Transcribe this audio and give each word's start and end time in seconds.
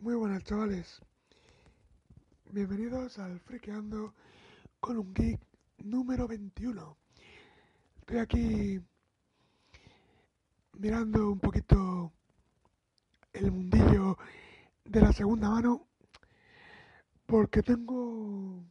Muy 0.00 0.14
buenas 0.14 0.44
chavales, 0.44 1.00
bienvenidos 2.52 3.18
al 3.18 3.40
Friqueando 3.40 4.14
con 4.78 4.96
un 4.96 5.12
geek 5.12 5.40
número 5.78 6.28
21. 6.28 6.96
Estoy 7.98 8.18
aquí 8.18 8.80
mirando 10.74 11.32
un 11.32 11.40
poquito 11.40 12.12
el 13.32 13.50
mundillo 13.50 14.16
de 14.84 15.00
la 15.00 15.12
segunda 15.12 15.50
mano 15.50 15.88
porque 17.26 17.64
tengo 17.64 18.62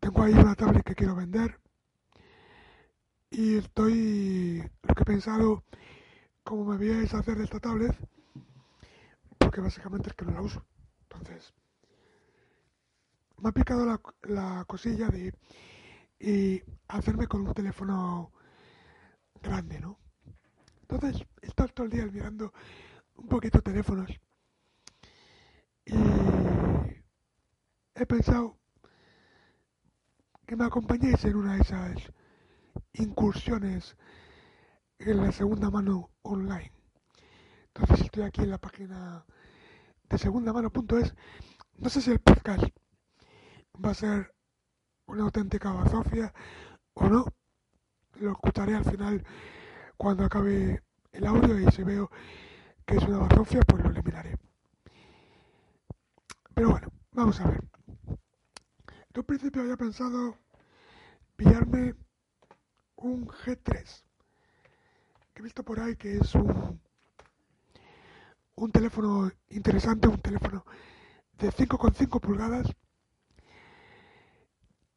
tengo 0.00 0.22
ahí 0.24 0.32
una 0.32 0.56
tablet 0.56 0.84
que 0.84 0.96
quiero 0.96 1.14
vender 1.14 1.60
y 3.30 3.58
estoy 3.58 4.68
lo 4.82 4.94
que 4.96 5.02
he 5.02 5.06
pensado 5.06 5.62
cómo 6.42 6.64
me 6.64 6.76
voy 6.76 6.90
a 6.90 6.98
deshacer 6.98 7.38
de 7.38 7.44
esta 7.44 7.60
tablet 7.60 7.96
porque 9.52 9.60
básicamente 9.60 10.08
es 10.08 10.14
que 10.14 10.24
no 10.24 10.32
la 10.32 10.40
uso. 10.40 10.64
Entonces 11.02 11.52
me 13.36 13.50
ha 13.50 13.52
picado 13.52 13.84
la, 13.84 14.00
la 14.22 14.64
cosilla 14.64 15.08
de 15.08 15.34
hacerme 16.88 17.26
con 17.26 17.46
un 17.46 17.52
teléfono 17.52 18.32
grande 19.42 19.78
no 19.78 19.98
entonces 20.82 21.26
estado 21.42 21.68
todo 21.74 21.84
el 21.84 21.92
día 21.92 22.06
mirando 22.06 22.50
un 23.16 23.28
poquito 23.28 23.60
teléfonos. 23.60 24.08
Y 25.84 25.96
he 27.94 28.06
pensado 28.06 28.56
que 30.46 30.56
me 30.56 30.64
acompañéis 30.64 31.22
en 31.26 31.36
una 31.36 31.56
de 31.56 31.60
esas 31.60 31.96
incursiones 32.94 33.98
en 34.98 35.18
la 35.18 35.30
segunda 35.30 35.68
mano 35.68 36.08
online. 36.22 36.72
Entonces 37.74 38.02
estoy 38.04 38.22
aquí 38.24 38.42
en 38.42 38.50
la 38.50 38.58
página 38.58 39.24
de 40.12 40.18
segundamano.es. 40.18 41.14
No 41.78 41.88
sé 41.88 42.02
si 42.02 42.10
el 42.10 42.20
podcast 42.20 42.64
va 43.82 43.90
a 43.90 43.94
ser 43.94 44.34
una 45.06 45.22
auténtica 45.24 45.72
bazofia 45.72 46.32
o 46.92 47.08
no. 47.08 47.24
Lo 48.20 48.32
escucharé 48.32 48.74
al 48.74 48.84
final 48.84 49.24
cuando 49.96 50.24
acabe 50.24 50.82
el 51.12 51.26
audio 51.26 51.58
y 51.58 51.66
si 51.72 51.82
veo 51.82 52.10
que 52.84 52.96
es 52.96 53.02
una 53.04 53.18
bazofia, 53.20 53.62
pues 53.62 53.82
lo 53.82 53.90
eliminaré. 53.90 54.36
Pero 56.54 56.70
bueno, 56.72 56.88
vamos 57.12 57.40
a 57.40 57.48
ver. 57.48 57.64
En 58.06 59.18
un 59.18 59.24
principio 59.24 59.62
había 59.62 59.78
pensado 59.78 60.36
pillarme 61.36 61.94
un 62.96 63.26
G3. 63.26 64.04
Que 65.32 65.40
he 65.40 65.42
visto 65.42 65.64
por 65.64 65.80
ahí 65.80 65.96
que 65.96 66.18
es 66.18 66.34
un, 66.34 66.82
un 68.62 68.70
teléfono 68.70 69.28
interesante, 69.50 70.06
un 70.06 70.20
teléfono 70.20 70.64
de 71.36 71.50
5,5 71.50 72.20
pulgadas 72.20 72.72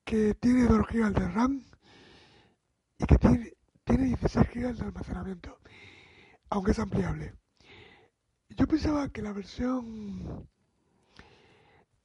que 0.04 0.36
tiene 0.36 0.68
2 0.68 0.86
GB 0.88 1.14
de 1.14 1.28
RAM 1.30 1.64
y 3.00 3.06
que 3.06 3.18
tiene, 3.18 3.54
tiene 3.84 4.04
16 4.06 4.50
GB 4.54 4.74
de 4.76 4.86
almacenamiento, 4.86 5.58
aunque 6.52 6.72
es 6.72 6.80
ampliable. 6.80 7.34
Yo 8.50 8.68
pensaba 8.68 9.10
que 9.10 9.24
la 9.24 9.34
versión 9.34 10.48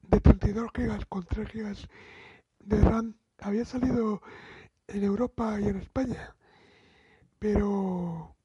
de 0.01 0.19
32 0.19 0.71
GB 0.73 1.05
con 1.07 1.23
3 1.25 1.47
GB 1.47 1.77
de 2.61 2.81
RAM 2.81 3.15
había 3.37 3.65
salido 3.65 4.19
en 4.87 5.03
Europa 5.03 5.61
y 5.61 5.65
en 5.65 5.77
España, 5.77 6.35
pero 7.37 8.35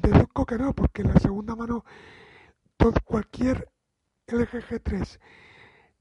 deduzco 0.00 0.46
que 0.46 0.58
no, 0.58 0.74
porque 0.74 1.02
la 1.04 1.18
segunda 1.18 1.54
mano 1.54 1.84
todo, 2.76 2.94
cualquier 3.04 3.68
LG 4.26 4.62
G3 4.68 5.18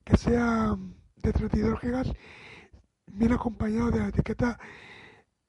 que 0.05 0.17
sea 0.17 0.75
de 1.17 1.33
32 1.33 1.79
GB 1.81 2.15
viene 3.07 3.35
acompañado 3.35 3.91
de 3.91 3.99
la 3.99 4.07
etiqueta, 4.07 4.59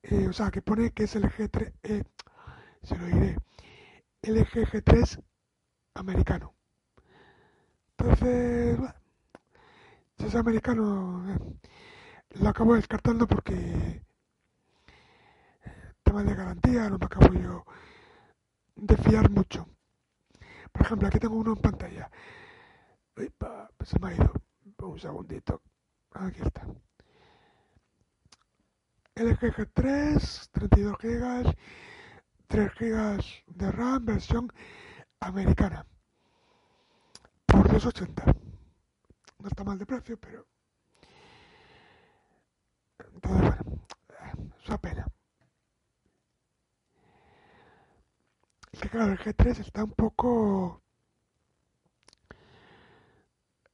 eh, 0.02 0.28
o 0.28 0.32
sea, 0.32 0.50
que 0.50 0.62
pone 0.62 0.90
que 0.92 1.04
es 1.04 1.16
el 1.16 1.24
G3, 1.24 1.72
eh, 1.84 2.04
se 2.82 2.96
lo 2.96 3.06
diré, 3.06 3.36
LG 4.22 4.66
G3 4.66 5.22
americano. 5.94 6.54
Entonces, 7.96 8.78
si 10.18 10.26
es 10.26 10.34
americano, 10.34 11.34
eh, 11.34 11.38
lo 12.40 12.48
acabo 12.48 12.74
descartando 12.74 13.26
porque 13.26 13.54
eh, 13.54 14.02
tema 16.02 16.22
de 16.24 16.34
garantía 16.34 16.88
no 16.88 16.98
me 16.98 17.06
acabo 17.06 17.32
yo 17.34 17.64
de 18.76 18.96
fiar 18.96 19.30
mucho. 19.30 19.68
Por 20.72 20.82
ejemplo, 20.82 21.08
aquí 21.08 21.18
tengo 21.18 21.36
uno 21.36 21.52
en 21.52 21.58
pantalla. 21.60 22.10
se 23.16 23.98
me 24.00 24.08
ha 24.08 24.14
ido. 24.14 24.32
Un 24.78 24.98
segundito. 24.98 25.62
Aquí 26.12 26.40
está. 26.42 26.66
LG 29.16 29.52
G3, 29.52 30.48
32 30.52 30.96
GB, 30.98 31.56
3 32.46 32.72
GB 32.78 33.24
de 33.46 33.72
RAM, 33.72 34.06
versión 34.06 34.50
americana 35.20 35.84
por 37.44 37.68
2,80. 37.68 38.34
No 39.40 39.48
está 39.48 39.64
mal 39.64 39.78
de 39.78 39.86
precio, 39.86 40.18
pero... 40.18 40.46
Entonces, 43.14 43.56
bueno, 44.08 44.54
es 44.58 44.68
una 44.68 44.78
pena. 44.78 45.06
Claro, 48.88 49.12
el 49.12 49.18
G3 49.18 49.60
está 49.60 49.84
un 49.84 49.92
poco... 49.92 50.82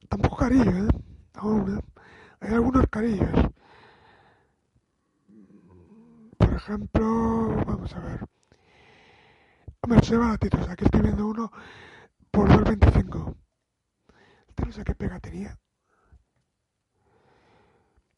Está 0.01 0.15
un 0.15 0.21
poco 0.21 0.37
carillo, 0.37 0.71
¿eh? 0.71 0.87
Aún, 1.33 1.77
¿eh? 1.77 1.81
Hay 2.41 2.53
algunos 2.53 2.87
carillos. 2.87 3.29
Por 6.37 6.53
ejemplo, 6.53 7.55
vamos 7.65 7.93
a 7.95 7.99
ver. 7.99 8.25
Hombre, 9.81 10.03
soy 10.03 10.17
baratitos. 10.17 10.67
Aquí 10.69 10.85
estoy 10.85 11.01
viendo 11.01 11.27
uno 11.27 11.51
por 12.31 12.49
2.25 12.49 13.35
no 14.67 14.73
sé 14.73 14.83
qué 14.83 14.93
pega 14.95 15.19
tenía. 15.19 15.57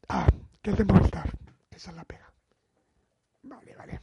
Ah, 0.08 0.28
que 0.64 0.72
el 0.72 0.78
de 0.78 0.86
Movistar. 0.86 1.30
Esa 1.70 1.92
es 1.92 1.96
la 1.96 2.04
pega. 2.06 2.34
Vale, 3.44 3.76
vale. 3.76 4.02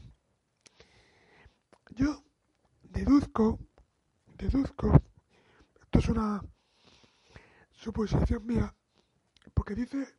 Yo 1.91 2.23
deduzco, 2.97 3.59
deduzco, 4.39 5.03
esto 5.83 5.99
es 5.99 6.09
una 6.09 6.43
suposición 7.73 8.47
mía, 8.47 8.75
porque 9.53 9.75
dice, 9.75 10.17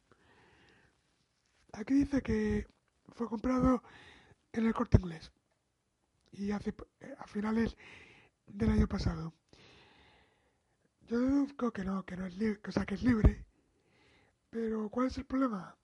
aquí 1.73 1.95
dice 1.95 2.21
que 2.21 2.67
fue 3.15 3.27
comprado 3.27 3.81
en 4.53 4.67
el 4.67 4.75
corte 4.75 4.97
inglés 4.99 5.31
y 6.31 6.51
hace 6.51 6.75
a 7.17 7.25
finales 7.25 7.75
del 8.45 8.69
año 8.69 8.87
pasado. 8.87 9.33
Yo 11.07 11.19
deduzco 11.19 11.71
que 11.71 11.83
no, 11.83 12.05
que 12.05 12.15
no 12.15 12.27
es 12.27 12.37
libre, 12.37 12.61
o 12.67 12.71
sea, 12.71 12.85
que 12.85 12.93
es 12.93 13.01
libre. 13.01 13.43
Pero 14.51 14.89
¿cuál 14.89 15.07
es 15.07 15.17
el 15.17 15.25
problema? 15.25 15.75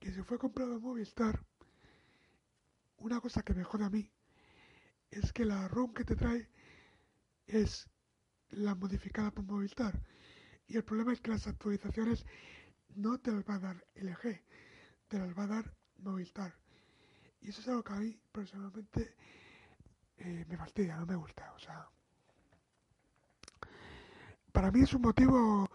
Que 0.00 0.10
si 0.10 0.22
fue 0.22 0.36
comprado 0.36 0.74
en 0.74 0.82
Movistar, 0.82 1.40
una 2.96 3.20
cosa 3.20 3.42
que 3.42 3.54
me 3.54 3.62
jode 3.62 3.84
a 3.84 3.90
mí 3.90 4.10
es 5.10 5.32
que 5.32 5.44
la 5.44 5.68
ROM 5.68 5.92
que 5.92 6.04
te 6.04 6.16
trae 6.16 6.48
es 7.46 7.88
la 8.50 8.74
modificada 8.74 9.30
por 9.30 9.44
Movistar. 9.44 10.00
Y 10.66 10.76
el 10.76 10.84
problema 10.84 11.12
es 11.12 11.20
que 11.20 11.30
las 11.30 11.46
actualizaciones 11.46 12.24
no 12.94 13.18
te 13.18 13.32
las 13.32 13.44
va 13.44 13.54
a 13.54 13.60
dar 13.60 13.86
LG, 13.94 14.42
te 15.08 15.18
las 15.18 15.36
va 15.36 15.44
a 15.44 15.48
dar 15.48 15.74
Movistar. 15.98 16.54
Y 17.40 17.50
eso 17.50 17.60
es 17.60 17.68
algo 17.68 17.84
que 17.84 17.92
a 17.92 17.96
mí 17.96 18.18
personalmente 18.32 19.14
eh, 20.18 20.44
me 20.48 20.56
fastidia, 20.56 20.96
no 20.96 21.06
me 21.06 21.16
gusta. 21.16 21.52
O 21.54 21.58
sea, 21.58 21.88
para 24.52 24.70
mí 24.70 24.82
es 24.82 24.92
un 24.92 25.02
motivo 25.02 25.68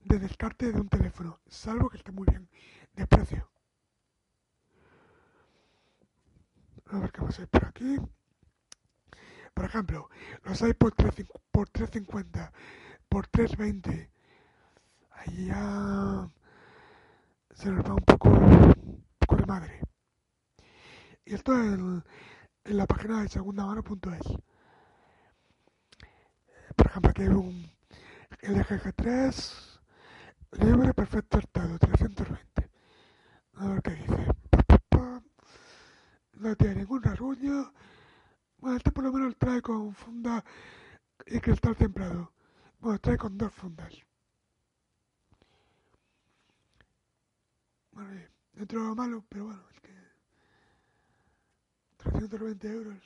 de 0.00 0.18
descarte 0.18 0.72
de 0.72 0.80
un 0.80 0.88
teléfono, 0.88 1.40
salvo 1.46 1.88
que 1.88 1.98
esté 1.98 2.12
muy 2.12 2.26
bien 2.28 2.48
de 2.94 3.06
precio. 3.06 3.50
A 6.86 6.98
ver 6.98 7.12
qué 7.12 7.20
a 7.24 7.30
ser 7.30 7.48
por 7.48 7.66
aquí. 7.66 7.96
Por 9.54 9.64
ejemplo, 9.64 10.08
los 10.44 10.62
hay 10.62 10.72
por 10.74 10.92
350, 10.94 12.52
por 13.08 13.26
320. 13.28 14.10
Ahí 15.12 15.46
ya 15.46 16.30
se 17.54 17.70
nos 17.70 17.84
va 17.84 17.94
un 17.94 18.04
poco, 18.04 18.30
un 18.30 19.04
poco 19.18 19.36
de 19.36 19.46
madre. 19.46 19.80
Y 21.24 21.34
esto 21.34 21.52
en, 21.52 22.02
en 22.64 22.76
la 22.76 22.86
página 22.86 23.22
de 23.22 23.28
segundamano.es. 23.28 24.38
Por 26.76 26.86
ejemplo, 26.86 27.10
aquí 27.10 27.22
hay 27.22 27.28
un 27.28 27.70
LG 28.42 28.82
G3 28.82 29.80
libre, 30.52 30.94
perfecto 30.94 31.38
estado, 31.38 31.78
320. 31.78 32.70
A 33.54 33.66
ver 33.68 33.82
qué 33.82 33.90
dice. 33.90 34.26
No 36.34 36.56
tiene 36.56 36.76
ningún 36.76 37.02
rasguño. 37.02 37.70
Bueno, 38.60 38.76
este 38.76 38.90
por 38.90 39.04
lo 39.04 39.12
menos 39.12 39.36
trae 39.38 39.62
con 39.62 39.94
funda 39.94 40.44
y 41.26 41.40
cristal 41.40 41.76
templado. 41.76 42.32
Bueno, 42.80 42.98
trae 42.98 43.16
con 43.16 43.36
dos 43.38 43.52
fundas. 43.54 43.94
Bueno, 47.92 48.10
dentro 48.52 48.80
de 48.80 48.86
lo 48.88 48.94
malo, 48.94 49.24
pero 49.28 49.46
bueno, 49.46 49.62
es 49.72 49.80
que 49.80 49.94
320 51.98 52.68
euros. 52.68 53.02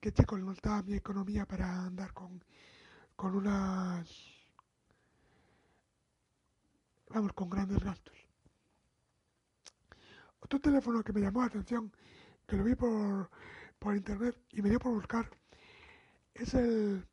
Que 0.00 0.12
chicos, 0.12 0.40
no 0.40 0.52
está 0.52 0.82
mi 0.82 0.94
economía 0.94 1.46
para 1.46 1.84
andar 1.84 2.12
con, 2.14 2.42
con 3.14 3.36
unas... 3.36 4.08
Vamos, 7.10 7.32
con 7.34 7.50
grandes 7.50 7.78
gastos. 7.84 8.29
Otro 10.40 10.60
teléfono 10.60 11.02
que 11.02 11.12
me 11.12 11.20
llamó 11.20 11.40
la 11.40 11.46
atención, 11.46 11.92
que 12.46 12.56
lo 12.56 12.64
vi 12.64 12.74
por, 12.74 13.30
por 13.78 13.96
internet 13.96 14.36
y 14.52 14.62
me 14.62 14.70
dio 14.70 14.78
por 14.78 14.92
buscar, 14.92 15.28
es 16.34 16.54
el 16.54 17.06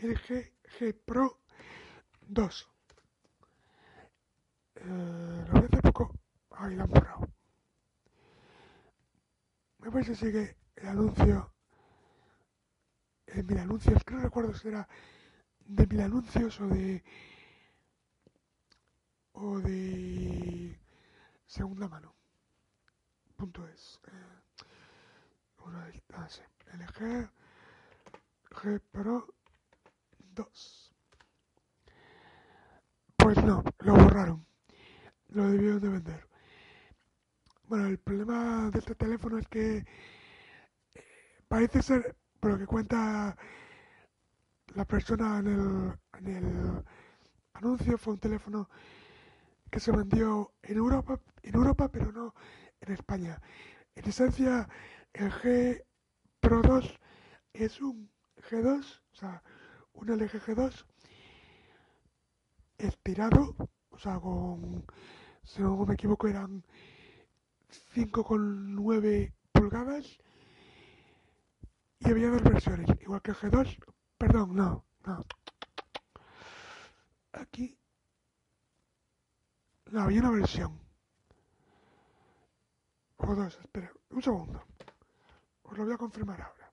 LG 0.00 0.52
G 0.78 0.94
Pro 1.04 1.38
2. 2.22 2.68
Eh, 4.76 5.44
lo 5.52 5.60
vi 5.60 5.66
hace 5.66 5.82
poco. 5.82 6.14
Ahí 6.50 6.74
lo 6.74 6.84
han 6.84 6.90
borrado. 6.90 7.28
Me 9.78 9.90
parece 9.90 10.12
que 10.12 10.16
sigue 10.16 10.56
el 10.76 10.88
anuncio. 10.88 11.52
En 13.26 13.46
mil 13.46 13.58
anuncios, 13.58 14.04
que 14.04 14.14
no 14.14 14.20
recuerdo 14.20 14.54
si 14.54 14.68
era 14.68 14.86
de 15.60 15.86
mil 15.86 16.00
anuncios 16.00 16.60
o 16.60 16.66
de. 16.68 17.02
o 19.32 19.58
de. 19.60 20.78
segunda 21.46 21.88
mano. 21.88 22.11
Es. 23.42 23.98
Eh, 24.06 24.64
una 25.66 25.90
sí. 26.28 26.42
LG 26.72 27.28
G 28.50 28.80
Pro 28.92 29.34
2. 30.34 30.92
Pues 33.16 33.36
no, 33.42 33.64
lo 33.80 33.94
borraron. 33.94 34.46
Lo 35.30 35.48
debieron 35.48 35.80
de 35.80 35.88
vender. 35.88 36.28
Bueno, 37.64 37.86
el 37.88 37.98
problema 37.98 38.70
de 38.70 38.78
este 38.78 38.94
teléfono 38.94 39.38
es 39.38 39.48
que 39.48 39.78
eh, 39.78 39.84
parece 41.48 41.82
ser, 41.82 42.14
por 42.38 42.52
lo 42.52 42.58
que 42.58 42.66
cuenta 42.66 43.36
la 44.76 44.84
persona 44.84 45.40
en 45.40 45.46
el, 45.48 45.98
en 46.20 46.36
el 46.36 46.84
anuncio, 47.54 47.98
fue 47.98 48.12
un 48.12 48.20
teléfono 48.20 48.68
que 49.68 49.80
se 49.80 49.90
vendió 49.90 50.52
en 50.62 50.76
Europa, 50.76 51.18
en 51.42 51.54
Europa, 51.56 51.88
pero 51.88 52.12
no 52.12 52.34
en 52.82 52.92
España. 52.92 53.40
En 53.94 54.08
esencia, 54.08 54.68
el 55.12 55.30
G 55.30 55.84
Pro 56.40 56.62
2 56.62 56.98
es 57.52 57.80
un 57.80 58.10
G2, 58.50 59.00
o 59.12 59.14
sea, 59.14 59.42
un 59.92 60.08
LG 60.08 60.40
G2 60.40 60.84
estirado, 62.78 63.54
o 63.90 63.98
sea, 63.98 64.18
con, 64.18 64.84
si 65.44 65.62
no 65.62 65.76
me 65.86 65.94
equivoco, 65.94 66.26
eran 66.26 66.64
5,9 67.94 69.32
pulgadas 69.52 70.18
y 72.00 72.10
había 72.10 72.30
dos 72.30 72.42
versiones, 72.42 72.88
igual 73.00 73.22
que 73.22 73.30
el 73.30 73.36
G2, 73.36 73.78
perdón, 74.18 74.56
no, 74.56 74.84
no. 75.06 75.24
Aquí 77.32 77.78
no, 79.92 80.02
había 80.02 80.20
una 80.20 80.30
versión. 80.30 80.80
O 83.28 83.34
dos, 83.34 83.54
espera, 83.64 83.90
un 84.10 84.22
segundo. 84.22 84.58
Os 85.62 85.78
lo 85.78 85.84
voy 85.84 85.94
a 85.94 85.96
confirmar 86.04 86.40
ahora. 86.40 86.66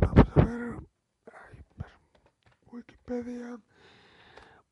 Vamos 0.00 0.28
a 0.36 0.44
ver. 0.44 0.76
Wikipedia. 2.72 3.58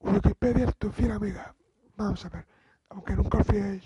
Wikipedia 0.01 0.65
es 0.69 0.77
tu 0.77 0.91
fiel 0.93 1.13
amiga. 1.13 1.55
Vamos 1.97 2.25
a 2.25 2.29
ver. 2.29 2.47
Aunque 2.91 3.15
nunca 3.17 3.39
os 3.39 3.47
fiéis 3.47 3.85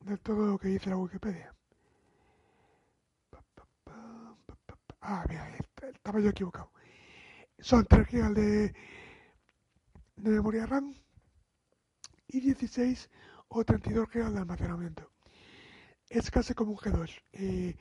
de 0.00 0.16
todo 0.18 0.46
lo 0.46 0.58
que 0.58 0.68
dice 0.68 0.90
la 0.90 0.96
Wikipedia. 0.96 1.54
Ah, 5.00 5.24
mira, 5.28 5.56
estaba 5.94 6.20
yo 6.20 6.30
equivocado. 6.30 6.70
Son 7.58 7.84
3 7.86 8.06
GB 8.08 8.34
de, 8.34 8.74
de 10.16 10.30
memoria 10.30 10.66
RAM 10.66 10.94
y 12.28 12.40
16 12.40 13.10
o 13.48 13.64
32 13.64 14.08
GB 14.08 14.30
de 14.30 14.38
almacenamiento. 14.38 15.10
Es 16.08 16.30
casi 16.30 16.54
como 16.54 16.72
un 16.72 16.78
G2. 16.78 17.22
Eh, 17.32 17.76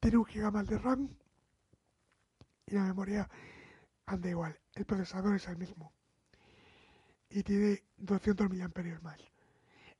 tiene 0.00 0.16
un 0.16 0.24
GB 0.24 0.66
de 0.66 0.78
RAM 0.78 1.16
y 2.66 2.74
la 2.74 2.84
memoria 2.84 3.28
anda 4.06 4.28
igual. 4.28 4.58
El 4.74 4.84
procesador 4.84 5.36
es 5.36 5.46
el 5.48 5.56
mismo. 5.56 5.92
Y 7.28 7.42
tiene 7.42 7.82
200 7.96 8.48
mAh 8.50 9.00
más. 9.00 9.20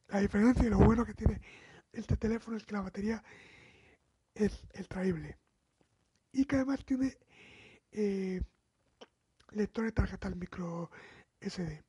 La 0.09 0.21
diferencia 0.21 0.67
y 0.67 0.71
lo 0.71 0.79
bueno 0.79 1.05
que 1.05 1.15
tiene 1.15 1.41
este 1.93 2.17
teléfono 2.17 2.57
es 2.57 2.65
que 2.65 2.75
la 2.75 2.83
batería 2.83 3.23
es 4.35 4.67
extraíble. 4.75 5.39
Y 6.33 6.45
que 6.45 6.57
además 6.57 6.85
tiene 6.85 7.17
eh, 7.93 8.41
lector 9.51 9.85
de 9.85 9.93
tarjeta 9.93 10.31
micro 10.31 10.91
SD. 11.43 11.83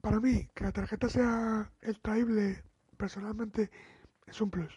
Para 0.00 0.20
mí, 0.20 0.48
que 0.54 0.64
la 0.64 0.72
tarjeta 0.72 1.08
sea 1.08 1.70
extraíble, 1.82 2.64
personalmente, 2.96 3.70
es 4.26 4.40
un 4.40 4.50
plus. 4.50 4.72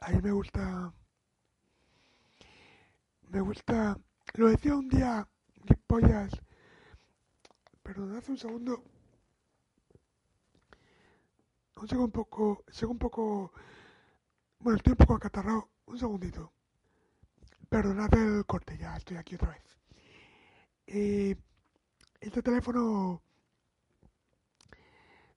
A 0.00 0.10
mí 0.10 0.20
me 0.22 0.32
gusta. 0.32 0.92
Me 3.30 3.40
gusta. 3.40 3.98
Lo 4.34 4.48
decía 4.48 4.74
un 4.74 4.88
día, 4.88 5.26
pollas. 5.86 6.30
Perdón, 7.82 8.16
hace 8.16 8.30
un 8.32 8.38
segundo. 8.38 8.84
Un 11.76 11.88
segundo 11.88 12.06
un 12.06 12.12
poco. 12.12 12.64
Sigo 12.68 12.92
un 12.92 12.98
poco. 12.98 13.52
Bueno, 14.58 14.76
estoy 14.76 14.92
un 14.92 14.98
poco 14.98 15.14
acatarrado. 15.14 15.70
Un 15.86 15.98
segundito. 15.98 16.52
Perdonad 17.68 18.14
el 18.14 18.44
corte, 18.46 18.78
ya 18.78 18.96
estoy 18.96 19.16
aquí 19.16 19.34
otra 19.34 19.50
vez. 19.50 19.73
Eh, 20.86 21.36
este 22.20 22.42
teléfono, 22.42 23.22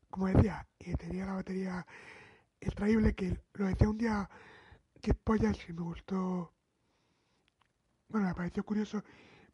como 0.10 0.28
decía, 0.28 0.68
eh, 0.80 0.96
tenía 0.96 1.26
la 1.26 1.34
batería 1.34 1.86
extraíble 2.60 3.14
que 3.14 3.40
lo 3.54 3.68
decía 3.68 3.90
un 3.90 3.98
día 3.98 4.30
que 5.02 5.14
pollas 5.14 5.58
y 5.70 5.74
me 5.74 5.82
gustó. 5.82 6.54
Bueno, 8.10 8.28
me 8.28 8.36
pareció 8.36 8.64
curioso 8.64 9.04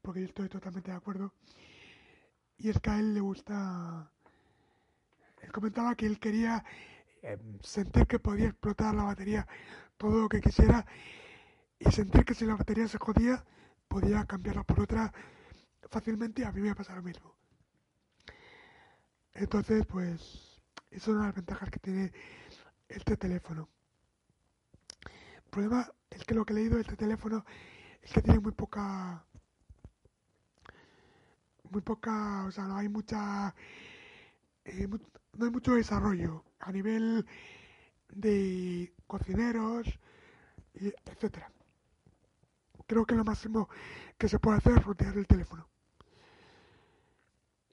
porque 0.02 0.22
yo 0.22 0.28
estoy 0.28 0.50
totalmente 0.50 0.92
de 0.92 0.98
acuerdo. 0.98 1.34
Y 2.58 2.70
es 2.70 2.80
que 2.80 2.90
a 2.90 3.00
él 3.00 3.14
le 3.14 3.20
gusta. 3.20 4.12
Él 5.42 5.52
comentaba 5.52 5.96
que 5.96 6.06
él 6.06 6.20
quería 6.20 6.64
eh, 7.22 7.38
sentir 7.62 8.08
que 8.08 8.20
podía 8.20 8.48
explotar 8.48 8.96
la 8.96 9.04
batería 9.04 9.48
todo 9.98 10.22
lo 10.22 10.30
que 10.30 10.42
quisiera 10.42 10.86
y 11.80 11.92
sentir 11.92 12.26
que 12.26 12.34
si 12.34 12.46
la 12.46 12.56
batería 12.56 12.88
se 12.88 12.98
jodía 12.98 13.44
podía 13.88 14.26
cambiarla 14.26 14.64
por 14.64 14.82
otra 14.82 15.14
fácilmente 15.90 16.46
a 16.46 16.52
mí 16.52 16.62
me 16.62 16.75
pasa 16.75 16.96
lo 16.96 17.04
mismo. 17.04 17.36
Entonces, 19.34 19.86
pues, 19.86 20.62
es 20.92 21.08
una 21.08 21.22
de 21.22 21.25
las 21.28 21.36
ventajas 21.36 21.70
que 21.70 21.80
tiene 21.80 22.12
este 22.88 23.18
teléfono. 23.18 23.70
El 25.36 25.50
problema 25.50 25.92
es 26.10 26.24
que 26.24 26.36
lo 26.36 26.46
que 26.46 26.54
he 26.54 26.56
leído 26.56 26.75
de 26.75 26.82
este 26.82 26.96
teléfono 26.96 27.46
es 28.02 28.12
que 28.12 28.22
tiene 28.22 28.40
muy 28.40 28.52
poca... 28.52 29.25
Muy 31.72 31.82
poca, 31.82 32.46
o 32.46 32.52
sea, 32.52 32.66
no 32.66 32.78
hay 32.78 32.90
mucha... 32.90 33.56
Eh, 34.66 34.88
no 34.88 35.46
hay 35.46 35.52
mucho 35.52 35.74
desarrollo 35.74 36.44
a 36.60 36.72
nivel 36.72 37.25
de 38.10 38.94
cocineros, 39.08 39.88
etcétera. 40.75 41.52
Creo 42.86 43.06
que 43.06 43.16
lo 43.16 43.24
máximo 43.24 43.70
que 44.18 44.30
se 44.30 44.40
puede 44.40 44.58
hacer 44.58 44.78
es 44.78 44.84
rotear 44.86 45.18
el 45.18 45.28
teléfono. 45.28 45.68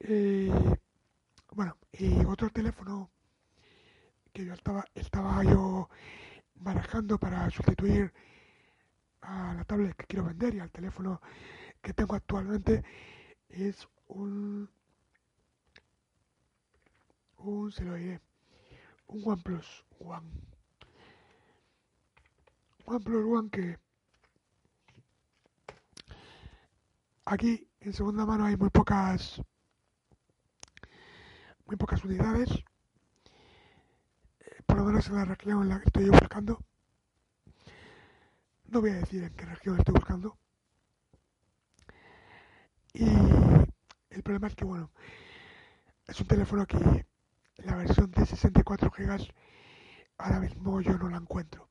Eh, 0.03 0.51
bueno, 1.51 1.77
y 1.93 2.25
otro 2.25 2.49
teléfono 2.49 3.11
que 4.33 4.45
yo 4.45 4.53
estaba, 4.95 5.43
yo 5.43 5.89
barajando 6.55 7.19
para 7.19 7.47
sustituir 7.51 8.11
a 9.21 9.53
la 9.53 9.63
tablet 9.63 9.95
que 9.95 10.07
quiero 10.07 10.25
vender 10.25 10.55
y 10.55 10.59
al 10.59 10.71
teléfono 10.71 11.21
que 11.83 11.93
tengo 11.93 12.15
actualmente 12.15 12.83
es 13.49 13.87
un 14.07 14.67
un 17.37 17.71
se 17.71 17.83
lo 17.83 17.93
diré 17.93 18.19
un 19.07 19.21
OnePlus 19.23 19.85
One. 19.99 20.31
OnePlus 22.85 23.25
One 23.37 23.49
que 23.51 23.77
aquí 27.25 27.67
en 27.81 27.93
segunda 27.93 28.25
mano 28.25 28.45
hay 28.45 28.57
muy 28.57 28.69
pocas 28.71 29.39
muy 31.71 31.77
pocas 31.77 32.03
unidades 32.03 32.49
eh, 34.39 34.61
por 34.65 34.77
lo 34.77 34.83
menos 34.83 35.07
en 35.07 35.15
la 35.15 35.25
región 35.25 35.63
en 35.63 35.69
la 35.69 35.79
que 35.79 35.85
estoy 35.85 36.09
buscando 36.09 36.59
no 38.71 38.81
voy 38.81 38.91
a 38.91 38.95
decir 38.95 39.23
en 39.23 39.33
qué 39.33 39.45
región 39.45 39.77
estoy 39.77 39.93
buscando. 39.93 40.37
Y 42.93 43.03
el 43.03 44.23
problema 44.23 44.47
es 44.47 44.55
que, 44.55 44.63
bueno, 44.63 44.89
es 46.07 46.19
un 46.21 46.27
teléfono 46.27 46.65
que 46.65 47.05
la 47.57 47.75
versión 47.75 48.09
de 48.11 48.25
64 48.25 48.89
GB 48.89 49.27
ahora 50.17 50.39
mismo 50.39 50.79
yo 50.79 50.97
no 50.97 51.09
la 51.09 51.17
encuentro. 51.17 51.67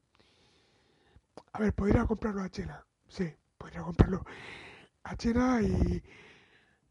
A 1.52 1.59
ver, 1.59 1.75
podría 1.75 2.04
comprarlo 2.04 2.42
a 2.42 2.50
China. 2.50 2.85
Sí, 3.09 3.33
podría 3.57 3.80
comprarlo 3.83 4.25
a 5.04 5.16
China 5.16 5.61
y 5.62 6.02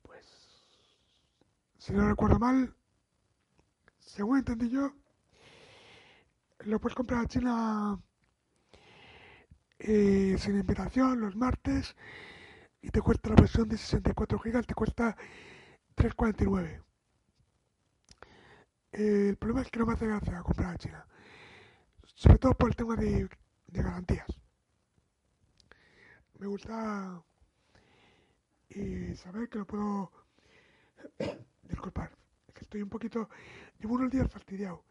pues 0.01 0.25
si 1.78 1.94
no 1.94 2.10
recuerdo 2.10 2.39
mal, 2.39 2.75
según 4.10 4.39
entendí 4.39 4.70
yo, 4.70 4.92
lo 6.62 6.80
puedes 6.80 6.96
comprar 6.96 7.24
a 7.24 7.28
China 7.28 8.01
eh, 9.78 10.36
sin 10.39 10.60
invitación 10.60 11.22
los 11.22 11.36
martes 11.36 11.96
y 12.82 12.89
te 12.89 13.01
cuesta 13.01 13.30
la 13.30 13.36
versión 13.36 13.70
de 13.70 13.78
64 13.78 14.39
GB, 14.39 14.66
te 14.66 14.74
cuesta 14.74 15.16
3,49. 15.96 16.84
el 18.94 19.38
problema 19.38 19.62
es 19.62 19.70
que 19.70 19.80
no 19.80 19.86
me 19.86 19.94
hace 19.94 20.08
gracia 20.08 20.42
comprar 20.42 20.74
a 20.74 20.78
China, 20.78 21.06
sobre 22.04 22.39
todo 22.39 22.54
por 22.56 22.70
el 22.70 22.75
tema 22.75 22.96
de, 22.96 23.30
garantías. 23.68 24.28
Me 26.39 26.48
gusta 26.48 27.22
y 28.70 29.16
saber 29.16 29.50
que 29.50 29.60
lo 29.60 29.68
puedo 29.68 30.12
disculpar, 31.63 32.12
que 32.54 32.62
estoy 32.62 32.82
un 32.82 32.89
poquito, 32.89 33.30
llevo 33.79 33.95
unos 33.95 34.12
días 34.12 34.31
fastidiado. 34.31 34.83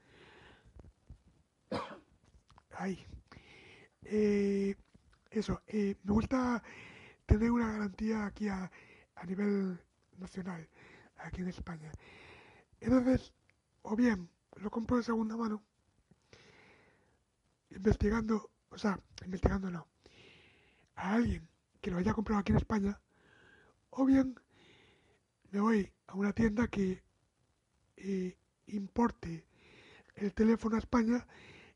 Ahí. 2.79 3.05
Eh, 4.05 4.75
eso, 5.31 5.61
eh, 5.67 5.95
me 6.03 6.13
gusta 6.13 6.63
tener 7.27 7.51
una 7.51 7.71
garantía 7.71 8.27
aquí 8.27 8.49
a, 8.49 8.71
nivel 9.27 9.79
nacional, 10.17 10.67
aquí 11.19 11.43
en 11.43 11.49
España. 11.49 11.91
Entonces, 12.81 13.33
o 13.83 13.95
bien 13.95 14.31
lo 14.57 14.71
compro 14.71 14.97
de 14.97 15.03
segunda 15.03 15.37
mano, 15.37 15.63
investigando, 17.71 18.51
o 18.71 18.79
sea, 18.79 18.99
investigando 19.25 19.71
no, 19.71 19.87
a 20.95 21.15
alguien 21.15 21.47
que 21.81 21.91
lo 21.91 21.99
haya 21.99 22.15
comprado 22.15 22.41
aquí 22.41 22.53
en 22.53 22.59
España, 22.59 23.01
o 23.91 24.07
bien 24.07 24.35
me 25.51 25.61
voy 25.61 25.93
a 26.07 26.15
una 26.15 26.33
tienda 26.33 26.69
que 26.69 27.03
eh, 27.97 28.37
importe 28.69 29.47
el 30.17 30.33
teléfono 30.35 30.77
a 30.77 30.81
España 30.81 31.27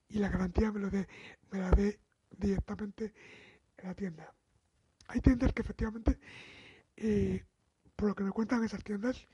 y 0.08 0.18
la 0.18 0.28
garantía 0.28 0.70
me 0.72 0.80
lo 0.80 0.90
dé, 0.90 1.08
me 1.50 1.58
la 1.58 1.70
dé 1.70 1.98
directamente 2.36 3.12
en 3.78 3.88
la 3.88 3.94
tienda. 3.94 4.34
Hay 5.08 5.20
tiendas 5.20 5.52
que 5.52 5.62
efectivamente, 5.62 6.18
eh, 6.96 7.44
por 7.96 8.08
lo 8.08 8.14
que 8.14 8.24
me 8.24 8.30
cuentan 8.30 8.64
esas 8.64 8.82
tiendas, 8.82 9.26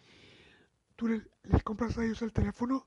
tú 0.96 1.08
les, 1.08 1.22
compras 1.62 1.96
a 1.96 2.04
ellos 2.04 2.22
el 2.22 2.32
teléfono 2.32 2.86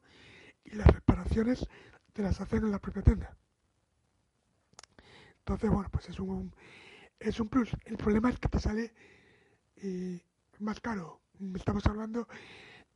y 0.64 0.76
las 0.76 0.88
reparaciones 0.88 1.66
te 2.14 2.22
las 2.22 2.40
hacen 2.42 2.64
en 2.64 2.72
la 2.72 2.80
propia 2.80 3.02
tienda. 3.02 3.38
Entonces, 5.40 5.70
bueno, 5.70 5.90
pues 5.92 6.10
es 6.10 6.20
un, 6.20 6.54
es 7.20 7.40
un 7.40 7.50
plus. 7.50 7.72
El 7.86 7.98
problema 7.98 8.30
es 8.30 8.40
que 8.40 8.50
te 8.50 8.60
sale 8.60 8.94
eh, 9.78 10.22
más 10.60 10.80
caro. 10.80 11.22
Estamos 11.56 11.86
hablando 11.88 12.28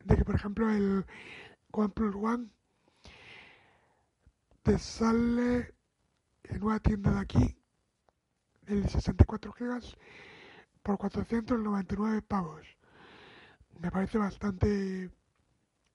de 0.03 0.15
que, 0.15 0.25
por 0.25 0.35
ejemplo, 0.35 0.69
el 0.69 1.05
OnePlus 1.77 2.15
One 2.15 2.49
te 4.63 4.79
sale 4.79 5.75
en 6.43 6.63
una 6.63 6.79
tienda 6.79 7.11
de 7.11 7.19
aquí, 7.19 7.57
el 8.67 8.87
64 8.87 9.51
GB, 9.51 9.81
por 10.81 10.97
499 10.97 12.21
pavos. 12.21 12.65
Me 13.79 13.91
parece 13.91 14.17
bastante, 14.17 15.11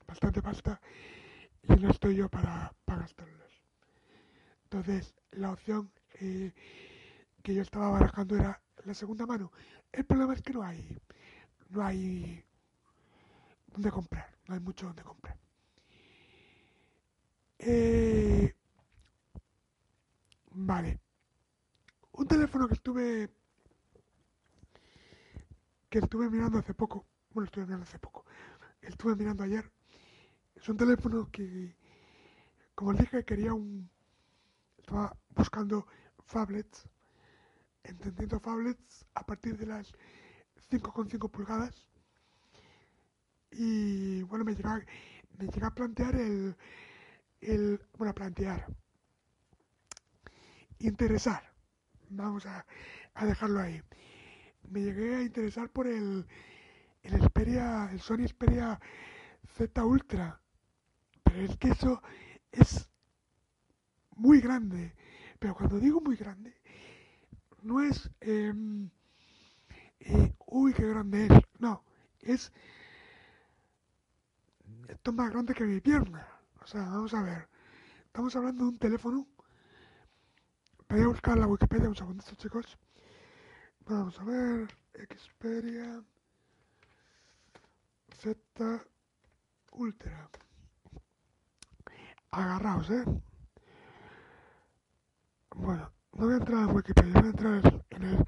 bastante 0.06 0.42
pasta 0.42 0.80
y 1.62 1.72
no 1.76 1.90
estoy 1.90 2.16
yo 2.16 2.28
para, 2.28 2.72
para 2.84 3.00
gastarlos. 3.00 3.64
Entonces, 4.64 5.14
la 5.32 5.52
opción 5.52 5.90
eh, 6.20 6.52
que 7.42 7.54
yo 7.54 7.62
estaba 7.62 7.88
barajando 7.88 8.36
era 8.36 8.62
la 8.84 8.92
segunda 8.94 9.24
mano. 9.24 9.50
El 9.90 10.04
problema 10.04 10.34
es 10.34 10.42
que 10.42 10.52
no 10.52 10.62
hay, 10.62 11.00
no 11.70 11.82
hay 11.84 12.44
donde 13.68 13.90
comprar, 13.90 14.36
no 14.46 14.54
hay 14.54 14.60
mucho 14.60 14.86
donde 14.86 15.02
comprar. 15.02 15.38
Eh, 17.62 18.54
Vale. 20.52 21.00
Un 22.12 22.26
teléfono 22.26 22.66
que 22.68 22.74
estuve 22.74 23.30
que 25.88 25.98
estuve 25.98 26.30
mirando 26.30 26.58
hace 26.58 26.74
poco, 26.74 27.06
bueno, 27.32 27.46
estuve 27.46 27.64
mirando 27.66 27.84
hace 27.84 27.98
poco, 27.98 28.24
estuve 28.80 29.16
mirando 29.16 29.42
ayer, 29.42 29.70
es 30.54 30.68
un 30.68 30.76
teléfono 30.76 31.28
que, 31.32 31.74
como 32.76 32.94
dije, 32.94 33.24
quería 33.24 33.52
un, 33.54 33.90
estaba 34.78 35.16
buscando 35.30 35.86
phablets, 36.26 36.88
entendiendo 37.82 38.38
phablets 38.38 39.04
a 39.14 39.26
partir 39.26 39.56
de 39.58 39.66
las 39.66 39.92
5,5 40.70 41.28
pulgadas, 41.28 41.88
y 43.50 44.22
bueno, 44.24 44.44
me 44.44 44.54
llega, 44.54 44.84
me 45.38 45.46
llega 45.48 45.66
a 45.68 45.74
plantear 45.74 46.14
el, 46.14 46.56
el, 47.40 47.80
bueno, 47.96 48.10
a 48.10 48.14
plantear, 48.14 48.66
interesar. 50.78 51.42
Vamos 52.10 52.46
a, 52.46 52.66
dejarlo 53.24 53.60
ahí. 53.60 53.80
Me 54.68 54.80
llegué 54.80 55.16
a 55.16 55.22
interesar 55.22 55.68
por 55.70 55.86
el, 55.86 56.26
el 57.02 57.22
Xperia, 57.22 57.88
el 57.92 58.00
Sony 58.00 58.26
Xperia 58.26 58.80
Z 59.56 59.84
Ultra. 59.84 60.40
Pero 61.22 61.40
es 61.42 61.56
que 61.56 61.68
eso 61.68 62.02
es 62.50 62.90
muy 64.16 64.40
grande. 64.40 64.94
Pero 65.38 65.54
cuando 65.54 65.78
digo 65.78 66.00
muy 66.00 66.16
grande, 66.16 66.54
no 67.62 67.82
es, 67.82 68.10
em, 68.20 68.90
eh, 70.00 70.34
uy, 70.46 70.72
qué 70.74 70.86
grande 70.86 71.26
es. 71.26 71.32
No, 71.58 71.84
es, 72.20 72.52
esto 74.88 75.10
es 75.10 75.16
más 75.16 75.30
grande 75.30 75.54
que 75.54 75.64
mi 75.64 75.80
pierna. 75.80 76.39
Vamos 76.74 77.14
a 77.14 77.22
ver. 77.22 77.48
Estamos 78.06 78.36
hablando 78.36 78.64
de 78.64 78.70
un 78.70 78.78
teléfono 78.78 79.26
Voy 80.88 81.02
a 81.02 81.08
buscar 81.08 81.38
la 81.38 81.46
Wikipedia 81.46 81.88
un 81.88 81.96
segundito, 81.96 82.34
chicos. 82.34 82.78
Vamos 83.86 84.18
a 84.20 84.24
ver. 84.24 84.68
Xperia 84.94 86.02
Z 88.18 88.84
Ultra. 89.72 90.30
Agarraos, 92.30 92.90
¿eh? 92.90 93.04
Bueno, 95.54 95.92
no 96.12 96.24
voy 96.26 96.34
a 96.34 96.36
entrar 96.38 96.68
en 96.68 96.76
Wikipedia, 96.76 97.14
voy 97.14 97.26
a 97.26 97.30
entrar 97.30 97.82
en 97.90 98.02
el, 98.02 98.24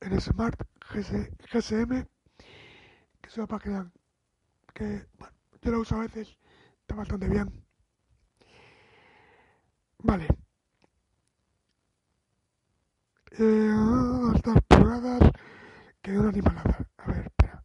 en 0.00 0.12
el 0.12 0.20
Smart 0.20 0.60
GSM, 0.90 2.06
que 3.20 3.28
es 3.28 3.36
una 3.36 3.46
página 3.46 3.92
que, 4.74 5.06
bueno, 5.18 5.34
yo 5.62 5.70
la 5.70 5.78
uso 5.78 5.96
a 5.96 6.00
veces, 6.00 6.36
está 6.80 6.94
bastante 6.94 7.28
bien. 7.28 7.67
Vale. 10.02 10.26
Eh, 13.32 13.72
estas 14.34 14.62
pulgadas 14.68 15.30
que 16.02 16.18
una 16.18 16.28
animalada. 16.28 16.88
A 16.98 17.06
ver, 17.06 17.26
espera. 17.26 17.64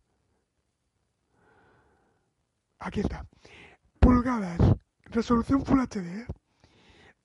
Aquí 2.79 2.99
está. 3.01 3.25
Pulgadas. 3.99 4.59
Resolución 5.05 5.63
Full 5.65 5.79
HD. 5.79 6.21
¿eh? 6.21 6.27